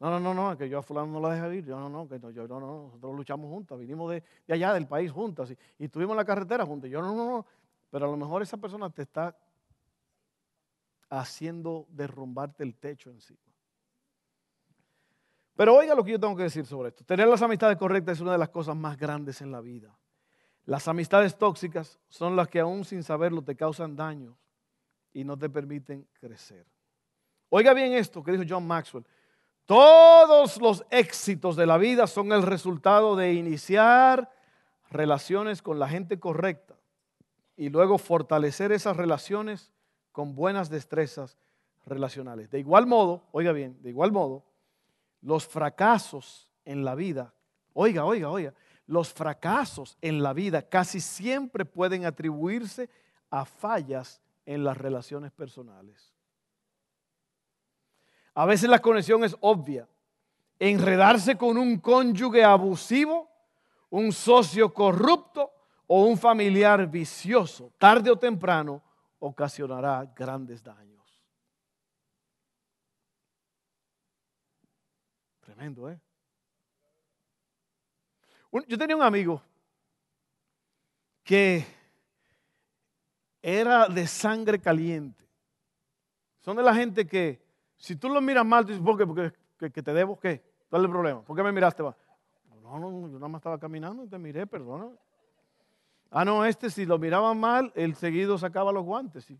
No, 0.00 0.10
no, 0.10 0.18
no, 0.18 0.34
no, 0.34 0.56
que 0.56 0.68
yo 0.68 0.78
a 0.78 0.82
fulano 0.82 1.06
no 1.06 1.20
la 1.20 1.34
dejo 1.34 1.52
ir. 1.52 1.64
Yo 1.64 1.78
no, 1.78 1.88
no, 1.88 2.08
que 2.08 2.18
yo 2.32 2.48
no, 2.48 2.58
no, 2.58 2.82
nosotros 2.86 3.14
luchamos 3.14 3.48
juntas, 3.48 3.78
vinimos 3.78 4.10
de, 4.10 4.24
de 4.46 4.54
allá 4.54 4.72
del 4.72 4.88
país 4.88 5.12
juntas 5.12 5.50
y, 5.50 5.58
y 5.78 5.84
estuvimos 5.84 6.16
la 6.16 6.24
carretera 6.24 6.66
juntas. 6.66 6.90
Yo 6.90 7.00
no, 7.00 7.14
no, 7.14 7.24
no. 7.24 7.46
Pero 7.90 8.06
a 8.06 8.10
lo 8.10 8.16
mejor 8.16 8.42
esa 8.42 8.56
persona 8.56 8.90
te 8.90 9.02
está 9.02 9.36
haciendo 11.08 11.86
derrumbarte 11.90 12.64
el 12.64 12.74
techo 12.74 13.10
encima. 13.10 13.49
Pero 15.60 15.76
oiga 15.76 15.94
lo 15.94 16.02
que 16.02 16.12
yo 16.12 16.18
tengo 16.18 16.34
que 16.34 16.44
decir 16.44 16.64
sobre 16.64 16.88
esto. 16.88 17.04
Tener 17.04 17.28
las 17.28 17.42
amistades 17.42 17.76
correctas 17.76 18.16
es 18.16 18.22
una 18.22 18.32
de 18.32 18.38
las 18.38 18.48
cosas 18.48 18.74
más 18.74 18.96
grandes 18.96 19.42
en 19.42 19.52
la 19.52 19.60
vida. 19.60 19.94
Las 20.64 20.88
amistades 20.88 21.36
tóxicas 21.36 22.00
son 22.08 22.34
las 22.34 22.48
que 22.48 22.60
aún 22.60 22.82
sin 22.82 23.02
saberlo 23.02 23.42
te 23.42 23.54
causan 23.54 23.94
daño 23.94 24.38
y 25.12 25.22
no 25.22 25.36
te 25.36 25.50
permiten 25.50 26.08
crecer. 26.18 26.64
Oiga 27.50 27.74
bien 27.74 27.92
esto 27.92 28.22
que 28.22 28.32
dijo 28.32 28.44
John 28.48 28.66
Maxwell. 28.66 29.04
Todos 29.66 30.58
los 30.62 30.82
éxitos 30.88 31.56
de 31.56 31.66
la 31.66 31.76
vida 31.76 32.06
son 32.06 32.32
el 32.32 32.40
resultado 32.40 33.14
de 33.14 33.34
iniciar 33.34 34.32
relaciones 34.88 35.60
con 35.60 35.78
la 35.78 35.90
gente 35.90 36.18
correcta 36.18 36.78
y 37.54 37.68
luego 37.68 37.98
fortalecer 37.98 38.72
esas 38.72 38.96
relaciones 38.96 39.74
con 40.10 40.34
buenas 40.34 40.70
destrezas 40.70 41.36
relacionales. 41.84 42.48
De 42.48 42.60
igual 42.60 42.86
modo, 42.86 43.28
oiga 43.30 43.52
bien, 43.52 43.76
de 43.82 43.90
igual 43.90 44.10
modo, 44.10 44.46
los 45.22 45.46
fracasos 45.46 46.48
en 46.64 46.84
la 46.84 46.94
vida, 46.94 47.34
oiga, 47.72 48.04
oiga, 48.04 48.30
oiga, 48.30 48.54
los 48.86 49.12
fracasos 49.12 49.96
en 50.00 50.22
la 50.22 50.32
vida 50.32 50.62
casi 50.62 51.00
siempre 51.00 51.64
pueden 51.64 52.06
atribuirse 52.06 52.90
a 53.30 53.44
fallas 53.44 54.20
en 54.44 54.64
las 54.64 54.76
relaciones 54.76 55.30
personales. 55.30 56.12
A 58.34 58.46
veces 58.46 58.68
la 58.68 58.80
conexión 58.80 59.22
es 59.24 59.36
obvia. 59.40 59.88
Enredarse 60.58 61.36
con 61.36 61.56
un 61.56 61.78
cónyuge 61.78 62.44
abusivo, 62.44 63.30
un 63.90 64.12
socio 64.12 64.72
corrupto 64.72 65.52
o 65.86 66.04
un 66.04 66.18
familiar 66.18 66.86
vicioso, 66.88 67.72
tarde 67.78 68.10
o 68.10 68.18
temprano, 68.18 68.82
ocasionará 69.18 70.10
grandes 70.14 70.62
daños. 70.62 70.89
¿Eh? 75.60 76.00
Yo 78.66 78.78
tenía 78.78 78.96
un 78.96 79.02
amigo 79.02 79.42
que 81.22 81.64
era 83.42 83.86
de 83.88 84.06
sangre 84.06 84.58
caliente. 84.58 85.24
Son 86.40 86.56
de 86.56 86.62
la 86.62 86.74
gente 86.74 87.06
que, 87.06 87.42
si 87.76 87.94
tú 87.96 88.08
lo 88.08 88.20
miras 88.20 88.44
mal, 88.44 88.64
tú 88.64 88.72
dices, 88.72 88.84
¿por 88.84 88.96
qué? 88.96 89.06
Porque 89.06 89.72
que 89.72 89.82
te 89.82 89.92
debo, 89.92 90.18
¿qué? 90.18 90.42
¿Cuál 90.70 90.82
es 90.82 90.86
el 90.86 90.90
problema? 90.90 91.22
¿Por 91.22 91.36
qué 91.36 91.42
me 91.42 91.52
miraste? 91.52 91.82
No, 91.82 92.78
no, 92.78 92.90
yo 93.08 93.14
nada 93.14 93.28
más 93.28 93.40
estaba 93.40 93.58
caminando 93.58 94.04
y 94.04 94.08
te 94.08 94.18
miré, 94.18 94.46
perdona. 94.46 94.88
Ah, 96.10 96.24
no, 96.24 96.44
este 96.44 96.70
si 96.70 96.86
lo 96.86 96.98
miraban 96.98 97.38
mal, 97.38 97.72
él 97.76 97.94
seguido 97.94 98.38
sacaba 98.38 98.72
los 98.72 98.84
guantes. 98.84 99.30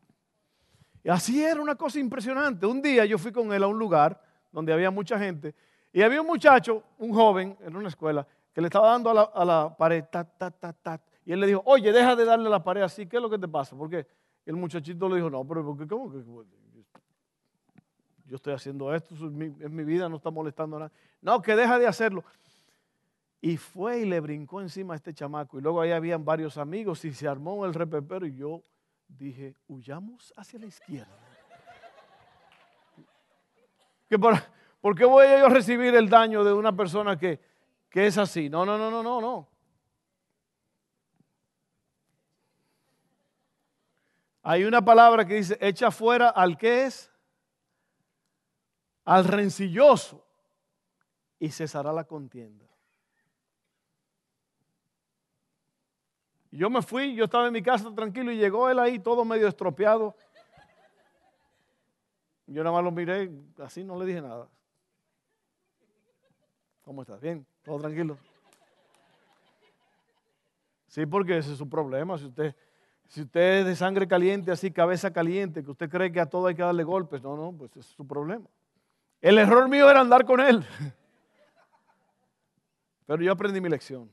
Y 1.02 1.08
así 1.08 1.42
era 1.42 1.60
una 1.60 1.74
cosa 1.74 1.98
impresionante. 1.98 2.66
Un 2.66 2.82
día 2.82 3.04
yo 3.06 3.18
fui 3.18 3.32
con 3.32 3.52
él 3.52 3.62
a 3.62 3.66
un 3.66 3.78
lugar 3.78 4.22
donde 4.52 4.72
había 4.72 4.90
mucha 4.90 5.18
gente 5.18 5.54
y 5.92 6.02
había 6.02 6.20
un 6.20 6.26
muchacho, 6.26 6.82
un 6.98 7.12
joven 7.12 7.56
en 7.60 7.76
una 7.76 7.88
escuela, 7.88 8.26
que 8.52 8.60
le 8.60 8.68
estaba 8.68 8.90
dando 8.90 9.10
a 9.10 9.44
la, 9.44 9.76
pared, 9.76 10.04
ta, 10.10 10.24
ta, 10.24 10.50
ta, 10.50 10.72
ta. 10.72 11.00
Y 11.24 11.32
él 11.32 11.40
le 11.40 11.46
dijo, 11.48 11.62
oye, 11.64 11.92
deja 11.92 12.16
de 12.16 12.24
darle 12.24 12.46
a 12.46 12.50
la 12.50 12.62
pared 12.62 12.82
así, 12.82 13.06
¿qué 13.06 13.16
es 13.16 13.22
lo 13.22 13.30
que 13.30 13.38
te 13.38 13.48
pasa? 13.48 13.76
Porque 13.76 14.06
el 14.46 14.56
muchachito 14.56 15.08
le 15.08 15.16
dijo, 15.16 15.30
no, 15.30 15.44
pero 15.46 15.64
¿por 15.64 15.78
qué? 15.78 15.86
¿Cómo 15.86 16.10
que? 16.10 16.22
Yo 18.26 18.36
estoy 18.36 18.54
haciendo 18.54 18.94
esto, 18.94 19.14
es 19.14 19.20
mi, 19.22 19.84
vida, 19.84 20.08
no 20.08 20.16
está 20.16 20.30
molestando 20.30 20.76
a 20.76 20.80
nadie. 20.80 20.94
No, 21.20 21.42
que 21.42 21.56
deja 21.56 21.80
de 21.80 21.88
hacerlo. 21.88 22.24
Y 23.40 23.56
fue 23.56 24.00
y 24.00 24.04
le 24.04 24.20
brincó 24.20 24.60
encima 24.60 24.94
a 24.94 24.96
este 24.96 25.12
chamaco. 25.12 25.58
Y 25.58 25.62
luego 25.62 25.80
ahí 25.80 25.90
habían 25.90 26.24
varios 26.24 26.56
amigos 26.56 27.04
y 27.04 27.12
se 27.12 27.26
armó 27.26 27.66
el 27.66 27.74
repepero. 27.74 28.26
Y 28.26 28.36
yo 28.36 28.62
dije, 29.08 29.56
huyamos 29.66 30.32
hacia 30.36 30.60
la 30.60 30.66
izquierda. 30.66 31.18
por, 34.80 34.96
qué 34.96 35.04
voy 35.04 35.26
a 35.26 35.40
yo 35.40 35.48
recibir 35.48 35.94
el 35.94 36.08
daño 36.08 36.44
de 36.44 36.52
una 36.52 36.74
persona 36.74 37.18
que, 37.18 37.40
que 37.88 38.06
es 38.06 38.18
así? 38.18 38.48
No, 38.48 38.64
no, 38.64 38.78
no, 38.78 38.90
no, 38.90 39.02
no, 39.02 39.20
no. 39.20 39.48
Hay 44.42 44.64
una 44.64 44.82
palabra 44.82 45.26
que 45.26 45.34
dice, 45.34 45.58
echa 45.60 45.90
fuera 45.90 46.30
al 46.30 46.56
que 46.56 46.84
es, 46.86 47.10
al 49.04 49.24
rencilloso, 49.24 50.26
y 51.38 51.50
cesará 51.50 51.92
la 51.92 52.04
contienda. 52.04 52.66
Yo 56.52 56.68
me 56.68 56.82
fui, 56.82 57.14
yo 57.14 57.24
estaba 57.24 57.46
en 57.46 57.52
mi 57.52 57.62
casa 57.62 57.94
tranquilo 57.94 58.32
y 58.32 58.36
llegó 58.36 58.68
él 58.68 58.78
ahí 58.78 58.98
todo 58.98 59.24
medio 59.24 59.46
estropeado. 59.46 60.16
Yo 62.46 62.64
nada 62.64 62.74
más 62.74 62.84
lo 62.84 62.90
miré, 62.90 63.30
así 63.58 63.84
no 63.84 63.98
le 63.98 64.06
dije 64.06 64.20
nada. 64.20 64.48
¿Cómo 66.82 67.02
estás? 67.02 67.20
¿Bien? 67.20 67.46
¿Todo 67.62 67.78
tranquilo? 67.78 68.18
Sí, 70.86 71.06
porque 71.06 71.38
ese 71.38 71.52
es 71.52 71.58
su 71.58 71.68
problema. 71.68 72.18
Si 72.18 72.26
usted, 72.26 72.54
si 73.06 73.22
usted 73.22 73.60
es 73.60 73.66
de 73.66 73.76
sangre 73.76 74.08
caliente, 74.08 74.50
así, 74.50 74.70
cabeza 74.70 75.12
caliente, 75.12 75.62
que 75.62 75.70
usted 75.70 75.88
cree 75.88 76.10
que 76.10 76.20
a 76.20 76.26
todo 76.26 76.46
hay 76.46 76.54
que 76.54 76.62
darle 76.62 76.82
golpes, 76.82 77.22
no, 77.22 77.36
no, 77.36 77.52
pues 77.52 77.70
ese 77.72 77.80
es 77.80 77.86
su 77.86 78.06
problema. 78.06 78.46
El 79.20 79.38
error 79.38 79.68
mío 79.68 79.88
era 79.88 80.00
andar 80.00 80.24
con 80.24 80.40
él. 80.40 80.66
Pero 83.06 83.22
yo 83.22 83.32
aprendí 83.32 83.60
mi 83.60 83.68
lección. 83.68 84.10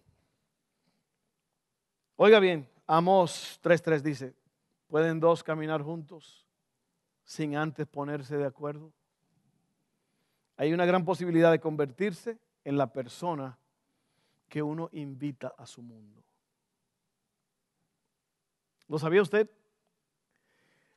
Oiga 2.15 2.39
bien, 2.39 2.67
Amos 2.88 3.60
3.3 3.63 4.01
dice, 4.01 4.34
¿pueden 4.88 5.19
dos 5.19 5.43
caminar 5.43 5.82
juntos 5.82 6.47
sin 7.23 7.56
antes 7.56 7.86
ponerse 7.86 8.38
de 8.38 8.45
acuerdo? 8.45 8.91
Hay 10.56 10.73
una 10.73 10.86
gran 10.86 11.06
posibilidad 11.06 11.51
de 11.51 11.60
convertirse 11.60 12.39
en 12.67 12.77
la 12.77 12.91
persona 12.91 13.58
que 14.49 14.62
uno 14.62 14.89
invita 14.91 15.53
a 15.58 15.65
su 15.65 15.82
mundo. 15.82 16.21
¿Lo 18.89 18.99
sabía 18.99 19.21
usted? 19.21 19.49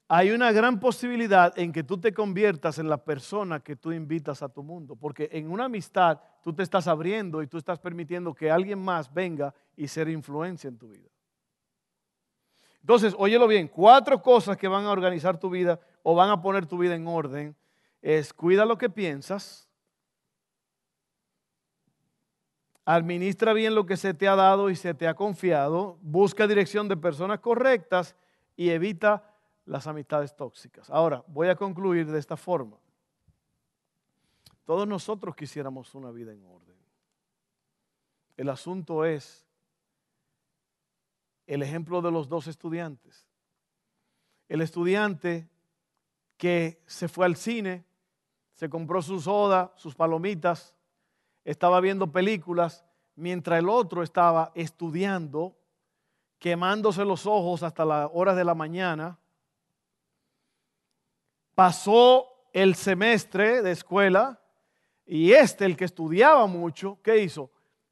Hay 0.08 0.32
una 0.32 0.50
gran 0.50 0.80
posibilidad 0.80 1.56
en 1.56 1.70
que 1.70 1.84
tú 1.84 2.00
te 2.00 2.12
conviertas 2.12 2.80
en 2.80 2.88
la 2.88 2.96
persona 3.04 3.60
que 3.60 3.76
tú 3.76 3.92
invitas 3.92 4.42
a 4.42 4.48
tu 4.48 4.64
mundo, 4.64 4.96
porque 4.96 5.28
en 5.30 5.48
una 5.48 5.66
amistad 5.66 6.18
tú 6.42 6.52
te 6.52 6.64
estás 6.64 6.88
abriendo 6.88 7.40
y 7.40 7.46
tú 7.46 7.56
estás 7.56 7.78
permitiendo 7.78 8.34
que 8.34 8.50
alguien 8.50 8.80
más 8.80 9.14
venga 9.14 9.54
y 9.76 9.86
ser 9.86 10.08
influencia 10.08 10.66
en 10.66 10.76
tu 10.76 10.88
vida. 10.88 11.08
Entonces, 12.80 13.14
óyelo 13.16 13.46
bien, 13.46 13.68
cuatro 13.68 14.20
cosas 14.20 14.56
que 14.56 14.66
van 14.66 14.86
a 14.86 14.90
organizar 14.90 15.38
tu 15.38 15.48
vida 15.48 15.78
o 16.02 16.16
van 16.16 16.30
a 16.30 16.42
poner 16.42 16.66
tu 16.66 16.78
vida 16.78 16.96
en 16.96 17.06
orden 17.06 17.54
es 18.02 18.32
cuida 18.32 18.64
lo 18.64 18.76
que 18.76 18.90
piensas, 18.90 19.69
administra 22.84 23.52
bien 23.52 23.74
lo 23.74 23.86
que 23.86 23.96
se 23.96 24.14
te 24.14 24.28
ha 24.28 24.36
dado 24.36 24.70
y 24.70 24.76
se 24.76 24.94
te 24.94 25.06
ha 25.06 25.14
confiado, 25.14 25.98
busca 26.02 26.46
dirección 26.46 26.88
de 26.88 26.96
personas 26.96 27.40
correctas 27.40 28.16
y 28.56 28.70
evita 28.70 29.34
las 29.64 29.86
amistades 29.86 30.34
tóxicas. 30.36 30.90
Ahora, 30.90 31.22
voy 31.28 31.48
a 31.48 31.56
concluir 31.56 32.10
de 32.10 32.18
esta 32.18 32.36
forma. 32.36 32.76
Todos 34.64 34.86
nosotros 34.86 35.34
quisiéramos 35.34 35.94
una 35.94 36.10
vida 36.10 36.32
en 36.32 36.44
orden. 36.44 36.76
El 38.36 38.48
asunto 38.48 39.04
es 39.04 39.46
el 41.46 41.62
ejemplo 41.62 42.00
de 42.00 42.10
los 42.10 42.28
dos 42.28 42.46
estudiantes. 42.46 43.26
El 44.48 44.60
estudiante 44.60 45.48
que 46.36 46.82
se 46.86 47.08
fue 47.08 47.26
al 47.26 47.36
cine, 47.36 47.84
se 48.54 48.70
compró 48.70 49.02
su 49.02 49.20
soda, 49.20 49.72
sus 49.76 49.94
palomitas, 49.94 50.74
estaba 51.44 51.80
viendo 51.80 52.10
películas, 52.10 52.84
mientras 53.16 53.58
el 53.58 53.68
otro 53.68 54.02
estaba 54.02 54.52
estudiando, 54.54 55.56
quemándose 56.38 57.04
los 57.04 57.26
ojos 57.26 57.62
hasta 57.62 57.84
las 57.84 58.10
horas 58.12 58.36
de 58.36 58.44
la 58.44 58.54
mañana. 58.54 59.18
Pasó 61.54 62.26
el 62.52 62.74
semestre 62.74 63.62
de 63.62 63.72
escuela 63.72 64.40
y 65.04 65.32
este, 65.32 65.64
el 65.64 65.76
que 65.76 65.84
estudiaba 65.84 66.46
mucho, 66.46 66.98
¿qué 67.02 67.18
hizo? 67.18 67.50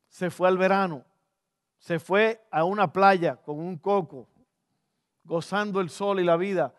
Se 0.08 0.30
fue 0.30 0.48
al 0.48 0.56
verano 0.56 1.04
se 1.78 1.98
fue 1.98 2.44
a 2.50 2.64
una 2.64 2.92
playa 2.92 3.36
con 3.36 3.58
un 3.58 3.78
coco, 3.78 4.28
gozando 5.24 5.80
el 5.80 5.90
sol 5.90 6.20
y 6.20 6.24
la 6.24 6.36
vida. 6.36 6.74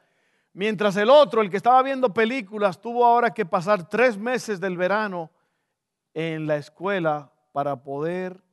Mientras 0.54 0.96
el 0.98 1.10
otro, 1.10 1.42
el 1.42 1.50
que 1.50 1.58
estaba 1.58 1.82
viendo 1.84 2.14
películas, 2.14 2.82
tuvo 2.82 3.06
ahora 3.06 3.34
que 3.34 3.46
pasar 3.46 3.88
tres 3.88 4.18
meses 4.18 4.60
del 4.60 4.78
verano 4.78 5.32
en 6.20 6.48
la 6.48 6.58
escuela 6.58 7.32
para 7.54 7.82
poder 7.82 8.44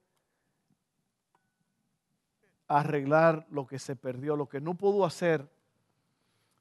arreglar 2.69 3.45
lo 3.51 3.67
que 3.67 3.81
se 3.81 3.97
perdió, 3.97 4.37
lo 4.37 4.49
que 4.49 4.61
no 4.61 4.75
pudo 4.75 5.05
hacer. 5.05 5.51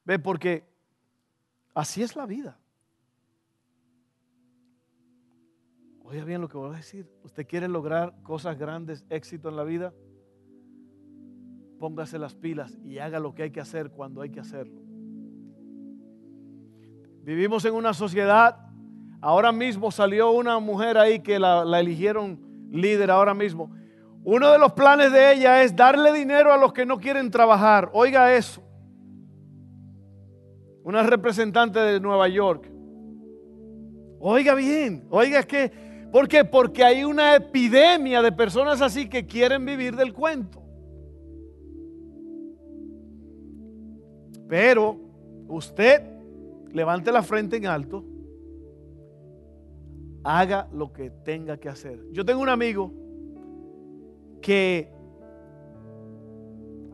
Ve, 0.03 0.17
porque 0.17 0.67
así 1.75 2.01
es 2.01 2.15
la 2.15 2.25
vida. 2.25 2.57
Oiga 6.01 6.23
bien 6.23 6.41
lo 6.41 6.49
que 6.49 6.57
voy 6.57 6.73
a 6.73 6.77
decir. 6.77 7.07
¿Usted 7.21 7.45
quiere 7.45 7.67
lograr 7.67 8.23
cosas 8.23 8.57
grandes, 8.57 9.05
éxito 9.09 9.49
en 9.49 9.57
la 9.57 9.63
vida? 9.63 9.93
Póngase 11.79 12.17
las 12.17 12.33
pilas 12.33 12.79
y 12.83 12.97
haga 12.97 13.19
lo 13.19 13.35
que 13.35 13.43
hay 13.43 13.51
que 13.51 13.61
hacer 13.61 13.91
cuando 13.91 14.21
hay 14.21 14.31
que 14.31 14.39
hacerlo. 14.39 14.81
Vivimos 17.21 17.63
en 17.65 17.75
una 17.75 17.93
sociedad, 17.93 18.71
ahora 19.21 19.51
mismo 19.51 19.91
salió 19.91 20.31
una 20.31 20.59
mujer 20.59 20.97
ahí 20.97 21.19
que 21.19 21.39
la, 21.39 21.63
eligieron 21.79 22.39
líder 22.71 23.11
ahora 23.11 23.33
mismo. 23.33 23.71
Uno 24.23 24.51
de 24.51 24.57
los 24.57 24.73
planes 24.73 25.11
de 25.11 25.33
ella 25.33 25.63
es 25.63 25.75
darle 25.75 26.11
dinero 26.11 26.51
a 26.51 26.57
los 26.57 26.73
que 26.73 26.85
no 26.85 26.97
quieren 26.97 27.29
trabajar. 27.29 27.89
Oiga 27.93 28.33
eso. 28.33 28.63
Una 30.83 31.03
representante 31.03 31.79
de 31.79 31.99
Nueva 31.99 32.27
York. 32.27 32.69
Oiga 34.19 34.55
bien, 34.55 35.05
oiga 35.09 35.43
que 35.43 35.85
¿Por 36.15 36.29
qué? 36.29 36.45
Porque 36.45 36.81
hay 36.81 37.03
una 37.03 37.35
epidemia 37.35 38.21
de 38.21 38.31
personas 38.31 38.81
así 38.81 39.09
que 39.09 39.25
quieren 39.25 39.65
vivir 39.65 39.97
del 39.97 40.13
cuento. 40.13 40.63
Pero 44.47 44.97
usted 45.49 46.01
levante 46.71 47.11
la 47.11 47.21
frente 47.21 47.57
en 47.57 47.67
alto, 47.67 48.05
haga 50.25 50.67
lo 50.73 50.91
que 50.91 51.09
tenga 51.09 51.57
que 51.57 51.69
hacer. 51.69 52.03
Yo 52.11 52.25
tengo 52.25 52.41
un 52.41 52.49
amigo 52.49 52.91
que 54.41 54.91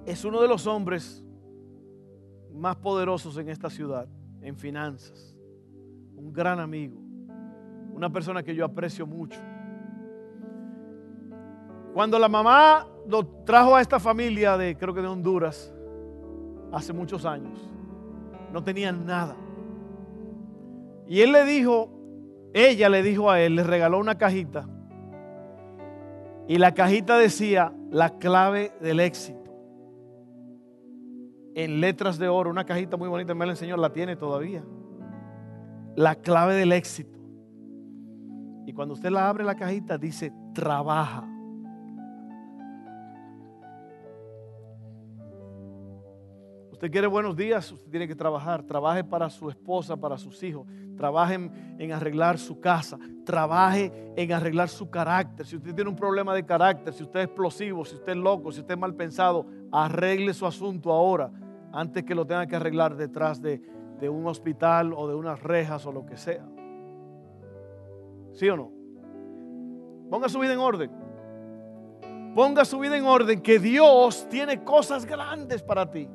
es 0.06 0.24
uno 0.24 0.42
de 0.42 0.48
los 0.48 0.68
hombres 0.68 1.26
más 2.54 2.76
poderosos 2.76 3.38
en 3.38 3.50
esta 3.50 3.72
ciudad, 3.72 4.08
en 4.42 4.56
finanzas. 4.56 5.36
Un 6.16 6.32
gran 6.32 6.60
amigo 6.60 7.02
una 7.94 8.10
persona 8.10 8.42
que 8.42 8.56
yo 8.56 8.66
aprecio 8.66 9.06
mucho. 9.06 9.40
Cuando 11.94 12.18
la 12.18 12.30
mamá 12.30 12.88
lo 13.08 13.26
trajo 13.46 13.76
a 13.76 13.82
esta 13.82 14.00
familia 14.00 14.58
de, 14.58 14.78
creo 14.78 14.94
que 14.94 15.02
de 15.02 15.08
Honduras, 15.08 15.74
hace 16.72 16.94
muchos 16.94 17.26
años, 17.26 17.60
no 18.52 18.64
tenían 18.64 19.06
nada. 19.06 19.36
Y 21.08 21.22
él 21.22 21.32
le 21.34 21.44
dijo, 21.44 21.92
ella 22.54 22.90
le 22.90 23.04
dijo 23.04 23.30
a 23.30 23.40
él, 23.40 23.56
le 23.56 23.64
regaló 23.64 24.00
una 24.00 24.18
cajita. 24.18 24.68
Y 26.48 26.58
la 26.58 26.74
cajita 26.74 27.18
decía 27.18 27.74
la 27.90 28.18
clave 28.18 28.74
del 28.82 29.00
éxito. 29.00 29.40
En 31.56 31.82
letras 31.82 32.18
de 32.18 32.28
oro, 32.28 32.50
una 32.50 32.66
cajita 32.66 32.98
muy 32.98 33.08
bonita, 33.08 33.34
me 33.34 33.46
la 33.46 33.54
enseñó, 33.54 33.78
la 33.78 33.94
tiene 33.94 34.16
todavía. 34.16 34.64
La 35.96 36.16
clave 36.16 36.56
del 36.56 36.72
éxito. 36.72 37.18
Y 38.66 38.74
cuando 38.74 38.94
usted 38.94 39.10
la 39.10 39.30
abre 39.30 39.44
la 39.44 39.56
cajita 39.56 39.98
dice, 39.98 40.34
trabaja. 40.54 41.31
Usted 46.82 46.94
quiere 46.94 47.06
buenos 47.06 47.36
días, 47.36 47.72
usted 47.72 47.92
tiene 47.92 48.08
que 48.08 48.16
trabajar. 48.16 48.64
Trabaje 48.64 49.04
para 49.04 49.30
su 49.30 49.48
esposa, 49.52 49.96
para 49.96 50.18
sus 50.18 50.42
hijos. 50.42 50.66
Trabaje 50.98 51.36
en, 51.36 51.92
arreglar 51.92 52.40
su 52.40 52.60
casa. 52.60 52.98
Trabaje 53.24 54.12
en 54.16 54.34
arreglar 54.34 54.68
su 54.68 54.90
carácter. 54.90 55.46
Si 55.46 55.58
usted 55.58 55.76
tiene 55.76 55.92
un 55.92 55.96
problema 55.96 56.34
de 56.34 56.44
carácter, 56.44 56.92
si 56.92 57.04
usted 57.04 57.20
es 57.20 57.26
explosivo, 57.28 57.86
si 57.86 57.94
usted 57.94 58.14
es 58.14 58.18
loco, 58.18 58.52
si 58.52 58.62
usted 58.62 58.74
es 58.74 58.80
mal 58.80 58.96
pensado, 58.96 59.46
arregle 59.72 60.34
su 60.34 60.48
asunto 60.48 60.92
ahora, 60.92 61.30
antes 61.72 62.04
que 62.04 62.16
lo 62.16 62.26
tenga 62.26 62.48
que 62.48 62.56
arreglar 62.56 62.96
detrás 62.96 63.40
de, 63.40 63.62
de 64.00 64.10
un 64.10 64.26
hospital 64.26 64.92
o 64.96 65.08
de 65.08 65.14
unas 65.14 65.40
rejas 65.40 65.86
o 65.86 65.92
lo 65.92 66.04
que 66.04 66.18
sea. 66.18 66.50
¿Sí 68.32 68.50
o 68.50 68.58
no? 68.58 68.72
Ponga 70.10 70.28
su 70.28 70.40
vida 70.40 70.54
en 70.54 70.60
orden. 70.60 70.90
Ponga 72.34 72.66
su 72.66 72.80
vida 72.80 72.98
en 72.98 73.06
orden 73.06 73.40
que 73.40 73.60
Dios 73.60 74.28
tiene 74.32 74.64
cosas 74.64 75.06
grandes 75.06 75.62
para 75.62 75.92
ti. 75.92 76.10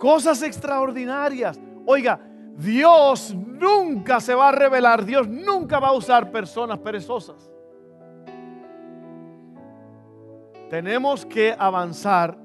Cosas 0.00 0.42
extraordinarias. 0.42 1.60
Oiga, 1.84 2.18
Dios 2.56 3.34
nunca 3.34 4.18
se 4.18 4.34
va 4.34 4.48
a 4.48 4.52
revelar, 4.52 5.04
Dios 5.04 5.28
nunca 5.28 5.78
va 5.78 5.88
a 5.88 5.92
usar 5.92 6.30
personas 6.30 6.78
perezosas. 6.78 7.50
Tenemos 10.70 11.26
que 11.26 11.54
avanzar 11.56 12.38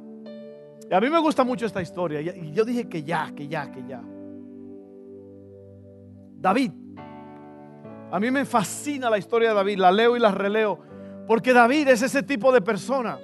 Y 0.90 0.94
a 0.94 1.00
mí 1.00 1.10
me 1.10 1.20
gusta 1.20 1.44
mucho 1.44 1.66
esta 1.66 1.82
historia. 1.82 2.20
Y 2.22 2.52
yo 2.52 2.66
dije 2.66 2.90
que 2.90 3.04
ya, 3.04 3.32
que 3.34 3.48
ya, 3.48 3.72
que 3.72 3.84
ya. 3.88 4.04
David. 6.38 6.72
A 8.12 8.20
mí 8.20 8.30
me 8.30 8.46
fascina 8.46 9.10
la 9.10 9.18
historia 9.18 9.50
de 9.50 9.56
David. 9.56 9.80
La 9.80 9.92
leo 9.92 10.16
y 10.16 10.20
la 10.20 10.32
releo. 10.32 10.80
Porque 11.26 11.54
David 11.54 11.88
es 11.88 12.02
ese 12.02 12.22
tipo 12.22 12.52
de 12.52 12.62
persona. 12.62 13.18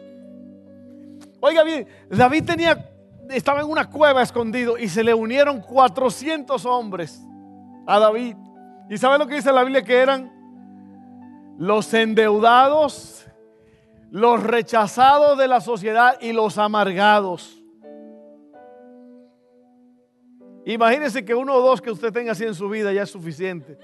Oiga 1.40 1.64
bien, 1.64 1.88
David 2.10 2.46
tenía, 2.46 2.91
estaba 3.32 3.62
en 3.62 3.68
una 3.68 3.90
cueva 3.90 4.22
escondido 4.22 4.78
y 4.78 4.88
se 4.88 5.04
le 5.04 5.14
unieron 5.14 5.62
400 5.62 6.66
hombres 6.66 7.22
a 7.88 8.00
David. 8.00 8.36
¿Y 8.90 8.98
sabe 8.98 9.18
lo 9.18 9.28
que 9.28 9.36
dice 9.36 9.52
la 9.52 9.64
Biblia? 9.64 9.84
Que 9.84 9.98
eran 9.98 10.32
los 11.58 11.94
endeudados, 11.94 13.26
los 14.10 14.44
rechazados 14.44 15.38
de 15.38 15.48
la 15.48 15.62
sociedad 15.62 16.20
y 16.20 16.34
los 16.34 16.58
amargados. 16.58 17.62
Imagínese 20.66 21.26
que 21.26 21.34
uno 21.34 21.56
o 21.56 21.62
dos 21.62 21.82
que 21.82 21.92
usted 21.92 22.12
tenga 22.12 22.34
así 22.34 22.44
en 22.44 22.54
su 22.54 22.70
vida 22.70 22.94
ya 22.94 23.04
es 23.04 23.10
suficiente. 23.10 23.78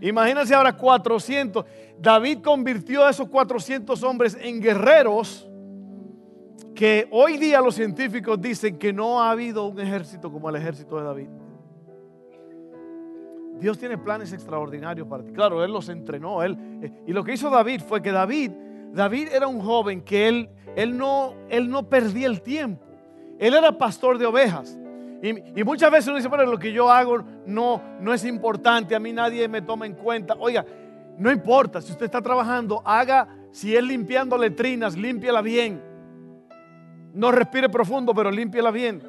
Imagínense 0.00 0.54
ahora 0.54 0.76
400. 0.76 1.64
David 1.98 2.38
convirtió 2.42 3.04
a 3.04 3.10
esos 3.10 3.28
400 3.28 4.02
hombres 4.02 4.36
en 4.40 4.60
guerreros 4.60 5.48
que 6.82 7.06
hoy 7.12 7.36
día 7.36 7.60
los 7.60 7.76
científicos 7.76 8.40
dicen 8.40 8.76
que 8.76 8.92
no 8.92 9.22
ha 9.22 9.30
habido 9.30 9.66
un 9.66 9.78
ejército 9.78 10.32
como 10.32 10.50
el 10.50 10.56
ejército 10.56 10.98
de 10.98 11.04
David. 11.04 11.28
Dios 13.60 13.78
tiene 13.78 13.96
planes 13.96 14.32
extraordinarios 14.32 15.06
para 15.06 15.22
ti. 15.22 15.30
Claro, 15.30 15.62
Él 15.62 15.70
los 15.70 15.88
entrenó. 15.88 16.42
Él, 16.42 16.58
eh, 16.82 16.90
y 17.06 17.12
lo 17.12 17.22
que 17.22 17.34
hizo 17.34 17.50
David 17.50 17.82
fue 17.86 18.02
que 18.02 18.10
David, 18.10 18.50
David 18.92 19.28
era 19.32 19.46
un 19.46 19.60
joven 19.60 20.00
que 20.00 20.26
él, 20.26 20.50
él, 20.74 20.98
no, 20.98 21.34
él 21.48 21.70
no 21.70 21.88
perdía 21.88 22.26
el 22.26 22.42
tiempo. 22.42 22.84
Él 23.38 23.54
era 23.54 23.78
pastor 23.78 24.18
de 24.18 24.26
ovejas. 24.26 24.76
Y, 25.22 25.62
muchas 25.62 25.88
veces 25.88 26.08
uno 26.08 26.16
dice, 26.16 26.26
bueno, 26.26 26.46
lo 26.46 26.58
que 26.58 26.72
yo 26.72 26.90
hago 26.90 27.22
no, 27.46 27.80
no 28.00 28.12
es 28.12 28.24
importante, 28.24 28.96
a 28.96 28.98
mí 28.98 29.12
nadie 29.12 29.46
me 29.46 29.62
toma 29.62 29.86
en 29.86 29.94
cuenta. 29.94 30.34
Oiga, 30.36 30.66
no 31.16 31.30
importa, 31.30 31.80
si 31.80 31.92
usted 31.92 32.06
está 32.06 32.20
trabajando, 32.20 32.82
haga, 32.84 33.28
si 33.52 33.76
es 33.76 33.84
limpiando 33.84 34.36
letrinas, 34.36 34.96
límpiala 34.96 35.42
bien. 35.42 35.91
No 37.12 37.30
respire 37.30 37.68
profundo, 37.68 38.14
pero 38.14 38.30
límpiala 38.30 38.70
bien. 38.70 39.02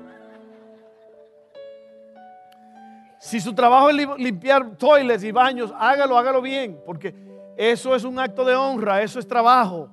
Si 3.20 3.40
su 3.40 3.54
trabajo 3.54 3.90
es 3.90 3.96
limpiar 4.18 4.76
toilets 4.76 5.24
y 5.24 5.32
baños, 5.32 5.74
hágalo, 5.78 6.18
hágalo 6.18 6.42
bien, 6.42 6.82
porque 6.86 7.16
eso 7.56 7.96
es 7.96 8.04
un 8.04 8.20
acto 8.20 8.44
de 8.44 8.56
honra, 8.56 9.02
eso 9.02 9.20
es 9.20 9.28
trabajo. 9.28 9.90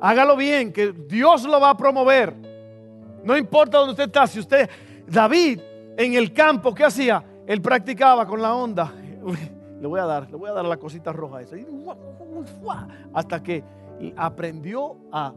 Hágalo 0.00 0.36
bien, 0.36 0.72
que 0.72 0.92
Dios 0.92 1.44
lo 1.44 1.60
va 1.60 1.70
a 1.70 1.76
promover. 1.76 2.34
No 3.22 3.36
importa 3.36 3.78
dónde 3.78 3.92
usted 3.92 4.06
está, 4.06 4.26
si 4.26 4.40
usted 4.40 4.68
David 5.06 5.60
en 5.96 6.14
el 6.14 6.32
campo, 6.32 6.74
¿qué 6.74 6.84
hacía? 6.84 7.22
Él 7.46 7.62
practicaba 7.62 8.26
con 8.26 8.42
la 8.42 8.54
onda. 8.54 8.92
Le 9.80 9.86
voy 9.86 10.00
a 10.00 10.06
dar, 10.06 10.30
le 10.30 10.36
voy 10.36 10.48
a 10.48 10.54
dar 10.54 10.64
la 10.64 10.78
cosita 10.78 11.12
roja 11.12 11.42
esa. 11.42 11.54
Hasta 13.12 13.42
que 13.42 13.62
aprendió 14.16 14.96
a, 15.12 15.34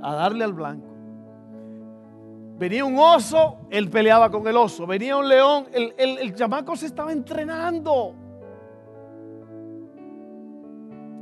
darle 0.00 0.44
al 0.44 0.52
blanco. 0.52 0.93
Venía 2.56 2.84
un 2.84 2.98
oso, 2.98 3.66
él 3.70 3.90
peleaba 3.90 4.30
con 4.30 4.46
el 4.46 4.56
oso. 4.56 4.86
Venía 4.86 5.16
un 5.16 5.28
león, 5.28 5.66
el, 5.72 5.94
el, 5.96 6.18
el 6.18 6.34
chamaco 6.34 6.76
se 6.76 6.86
estaba 6.86 7.12
entrenando. 7.12 8.14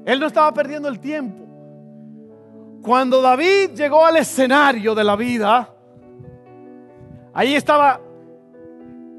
Él 0.05 0.21
no 0.21 0.27
estaba 0.27 0.53
perdiendo 0.53 0.89
el 0.89 1.01
tiempo. 1.01 1.45
Cuando 2.83 3.23
David 3.23 3.71
llegó 3.75 4.05
al 4.05 4.17
escenario 4.17 4.95
de 4.95 5.05
la 5.05 5.17
vida, 5.17 5.73
Ahí 7.35 7.55
estaba 7.55 8.01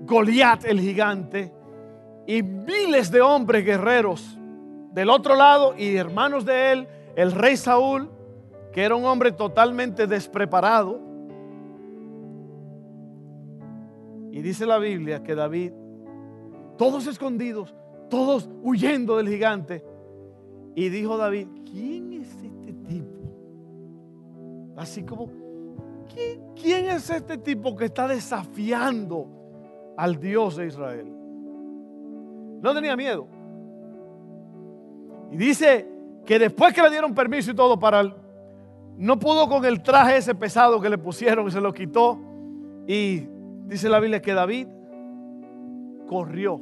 Goliat 0.02 0.66
el 0.66 0.80
gigante 0.80 1.52
y 2.28 2.44
miles 2.44 3.10
de 3.10 3.22
hombres 3.22 3.66
guerreros 3.66 4.38
del 4.92 5.10
otro 5.10 5.36
lado 5.36 5.74
y 5.76 5.96
hermanos 5.96 6.46
de 6.46 6.72
él, 6.72 6.88
el 7.16 7.32
rey 7.32 7.58
Saúl, 7.58 8.12
que 8.72 8.84
era 8.84 8.96
un 8.96 9.06
hombre 9.06 9.32
totalmente 9.32 10.06
despreparado. 10.06 11.00
Y 14.34 14.42
dice 14.42 14.66
la 14.66 14.80
Biblia 14.80 15.22
que 15.22 15.36
David, 15.36 15.74
todos 16.76 17.06
escondidos, 17.06 17.76
todos 18.10 18.50
huyendo 18.64 19.18
del 19.18 19.30
gigante, 19.30 19.86
y 20.74 20.90
dijo 20.90 21.18
David, 21.18 21.50
¿quién 21.72 22.14
es 22.14 22.34
este 22.44 22.74
tipo? 22.74 23.14
Así 24.76 25.04
como 25.04 25.30
¿quién 26.60 26.86
es 26.86 27.12
este 27.12 27.38
tipo 27.38 27.76
que 27.76 27.86
está 27.86 28.08
desafiando 28.08 29.28
al 29.96 30.20
Dios 30.20 30.56
de 30.56 30.66
Israel? 30.66 31.14
No 32.60 32.74
tenía 32.74 32.96
miedo. 32.96 33.28
Y 35.30 35.38
dice 35.38 35.88
que 36.26 36.40
después 36.40 36.74
que 36.74 36.82
le 36.82 36.90
dieron 36.90 37.14
permiso 37.14 37.52
y 37.52 37.56
todo 37.56 37.78
para... 37.78 38.04
no 38.98 39.20
pudo 39.20 39.48
con 39.48 39.64
el 39.64 39.84
traje 39.84 40.18
ese 40.18 40.34
pesado 40.34 40.82
que 40.82 40.90
le 40.90 40.98
pusieron, 40.98 41.48
y 41.48 41.52
se 41.52 41.62
lo 41.62 41.72
quitó. 41.72 42.18
Y 42.88 43.28
dice 43.66 43.90
la 43.90 44.00
Biblia 44.00 44.22
que 44.22 44.34
David 44.34 44.68
corrió 46.08 46.62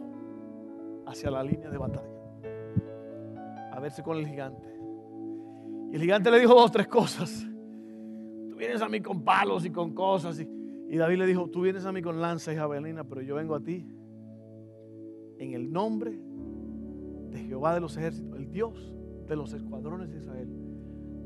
hacia 1.05 1.31
la 1.31 1.43
línea 1.43 1.69
de 1.69 1.77
batalla 1.77 2.07
a 3.71 3.79
verse 3.79 4.03
con 4.03 4.17
el 4.17 4.27
gigante. 4.27 4.67
Y 5.91 5.95
el 5.95 6.01
gigante 6.01 6.31
le 6.31 6.39
dijo 6.39 6.53
dos 6.53 6.71
tres 6.71 6.87
cosas 6.87 7.47
vienes 8.61 8.81
a 8.83 8.89
mí 8.89 9.01
con 9.01 9.23
palos 9.23 9.65
y 9.65 9.71
con 9.71 9.93
cosas. 9.95 10.39
Y, 10.39 10.95
David 10.95 11.17
le 11.17 11.25
dijo, 11.25 11.49
tú 11.49 11.61
vienes 11.61 11.85
a 11.85 11.91
mí 11.91 12.01
con 12.01 12.21
lanza 12.21 12.53
y 12.53 12.55
javelina, 12.55 13.03
pero 13.03 13.21
yo 13.21 13.35
vengo 13.35 13.55
a 13.55 13.59
ti 13.59 13.87
en 15.39 15.53
el 15.53 15.71
nombre 15.71 16.11
de 17.31 17.39
Jehová 17.39 17.73
de 17.73 17.79
los 17.79 17.97
ejércitos, 17.97 18.37
el 18.37 18.51
Dios 18.51 18.93
de 19.27 19.35
los 19.35 19.53
escuadrones 19.53 20.11
de 20.11 20.17
Israel, 20.17 20.49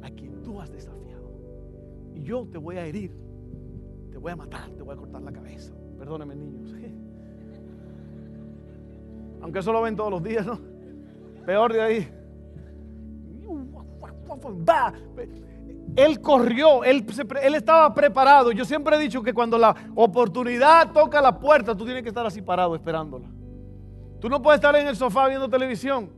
a 0.02 0.12
quien 0.12 0.42
tú 0.44 0.62
has 0.62 0.72
desafiado. 0.72 1.30
Y 2.14 2.22
yo 2.22 2.48
te 2.48 2.58
voy 2.58 2.78
a 2.78 2.86
herir, 2.86 3.12
te 4.16 4.20
voy 4.20 4.32
a 4.32 4.36
matar, 4.38 4.70
te 4.70 4.82
voy 4.82 4.94
a 4.94 4.98
cortar 4.98 5.22
la 5.22 5.32
cabeza. 5.34 5.74
Perdónenme 6.00 6.38
niños. 6.38 6.72
Aunque 9.42 9.60
eso 9.60 9.74
lo 9.74 9.82
ven 9.82 9.98
todos 9.98 10.10
los 10.10 10.24
días, 10.24 10.46
¿no? 10.46 10.58
Peor 11.46 11.74
de 11.74 11.82
ahí. 11.82 12.10
Va. 14.70 14.94
Él 15.98 16.22
corrió, 16.22 16.86
él, 16.86 17.06
él, 17.44 17.56
estaba 17.56 17.94
preparado. 17.94 18.54
Yo 18.54 18.64
siempre 18.64 18.96
he 18.96 19.00
dicho 19.00 19.22
que 19.22 19.34
cuando 19.34 19.58
la 19.58 19.76
oportunidad 19.96 20.94
toca 20.94 21.22
la 21.22 21.38
puerta, 21.38 21.76
tú 21.76 21.84
tienes 21.84 22.02
que 22.02 22.10
estar 22.10 22.26
así 22.26 22.42
parado 22.42 22.74
esperándola. 22.74 23.28
Tú 24.22 24.30
no 24.30 24.42
puedes 24.42 24.60
estar 24.60 24.74
en 24.78 24.88
el 24.88 24.96
sofá 24.96 25.28
viendo 25.28 25.50
televisión. 25.50 26.10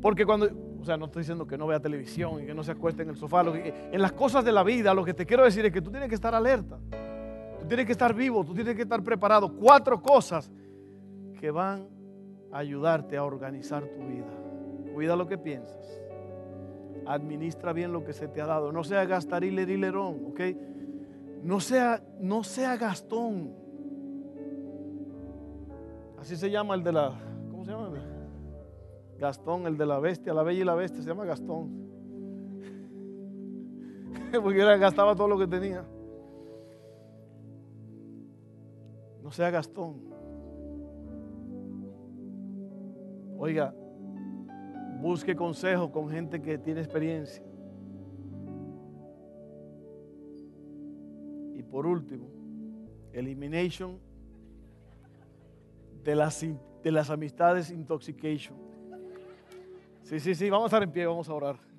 Porque 0.00 0.24
cuando, 0.24 0.48
o 0.82 0.84
sea, 0.84 0.96
no 0.96 1.06
estoy 1.06 1.20
diciendo 1.20 1.46
que 1.46 1.56
no 1.56 1.66
vea 1.66 1.80
televisión 1.80 2.42
y 2.42 2.46
que 2.46 2.54
no 2.54 2.62
se 2.62 2.72
acueste 2.72 3.02
en 3.02 3.10
el 3.10 3.16
sofá. 3.16 3.42
en 3.42 4.02
las 4.02 4.12
cosas 4.12 4.44
de 4.44 4.52
la 4.52 4.62
vida, 4.62 4.92
lo 4.92 5.04
que 5.04 5.14
te 5.14 5.24
quiero 5.24 5.44
decir 5.44 5.64
es 5.64 5.72
que 5.72 5.80
tú 5.80 5.90
tienes 5.90 6.08
que 6.08 6.14
estar 6.14 6.34
alerta. 6.34 6.78
Tú 7.60 7.66
tienes 7.66 7.86
que 7.86 7.92
estar 7.92 8.12
vivo, 8.12 8.44
tú 8.44 8.52
tienes 8.52 8.74
que 8.74 8.82
estar 8.82 9.02
preparado. 9.02 9.54
Cuatro 9.54 10.02
cosas 10.02 10.50
que 11.38 11.50
van 11.50 11.88
a 12.50 12.58
ayudarte 12.58 13.16
a 13.16 13.24
organizar 13.24 13.84
tu 13.84 14.06
vida. 14.06 14.26
Cuida 14.92 15.16
lo 15.16 15.26
que 15.26 15.38
piensas 15.38 16.02
administra 17.06 17.72
bien 17.72 17.92
lo 17.92 18.04
que 18.04 18.12
se 18.12 18.28
te 18.28 18.40
ha 18.40 18.46
dado. 18.46 18.72
No 18.72 18.84
sea 18.84 19.04
gastariler 19.04 19.96
¿ok? 19.96 20.40
No 21.42 21.60
sea, 21.60 22.02
no 22.20 22.44
sea 22.44 22.76
Gastón. 22.76 23.52
Así 26.18 26.36
se 26.36 26.50
llama 26.50 26.74
el 26.74 26.84
de 26.84 26.92
la, 26.92 27.14
¿cómo 27.50 27.64
se 27.64 27.72
llama? 27.72 27.90
Gastón, 29.22 29.68
el 29.68 29.78
de 29.78 29.86
la 29.86 30.00
bestia, 30.00 30.34
la 30.34 30.42
bella 30.42 30.60
y 30.60 30.64
la 30.64 30.74
bestia, 30.74 31.00
se 31.00 31.08
llama 31.08 31.24
Gastón. 31.24 31.70
Porque 34.42 34.60
era, 34.60 34.76
gastaba 34.76 35.14
todo 35.14 35.28
lo 35.28 35.38
que 35.38 35.46
tenía. 35.46 35.84
No 39.22 39.30
sea 39.30 39.50
Gastón. 39.50 40.02
Oiga, 43.38 43.72
Busque 45.02 45.34
consejo 45.34 45.90
con 45.90 46.08
gente 46.08 46.40
que 46.40 46.58
tiene 46.58 46.80
experiencia. 46.80 47.42
Y 51.54 51.62
por 51.64 51.86
último, 51.86 52.28
elimination 53.12 53.98
de 56.04 56.14
las, 56.14 56.40
de 56.40 56.92
las 56.92 57.10
amistades 57.10 57.72
intoxication. 57.72 58.61
Sí, 60.02 60.20
sí, 60.20 60.34
sí, 60.34 60.50
vamos 60.50 60.64
a 60.64 60.68
estar 60.76 60.82
en 60.82 60.92
pie, 60.92 61.06
vamos 61.06 61.28
a 61.28 61.32
orar. 61.34 61.71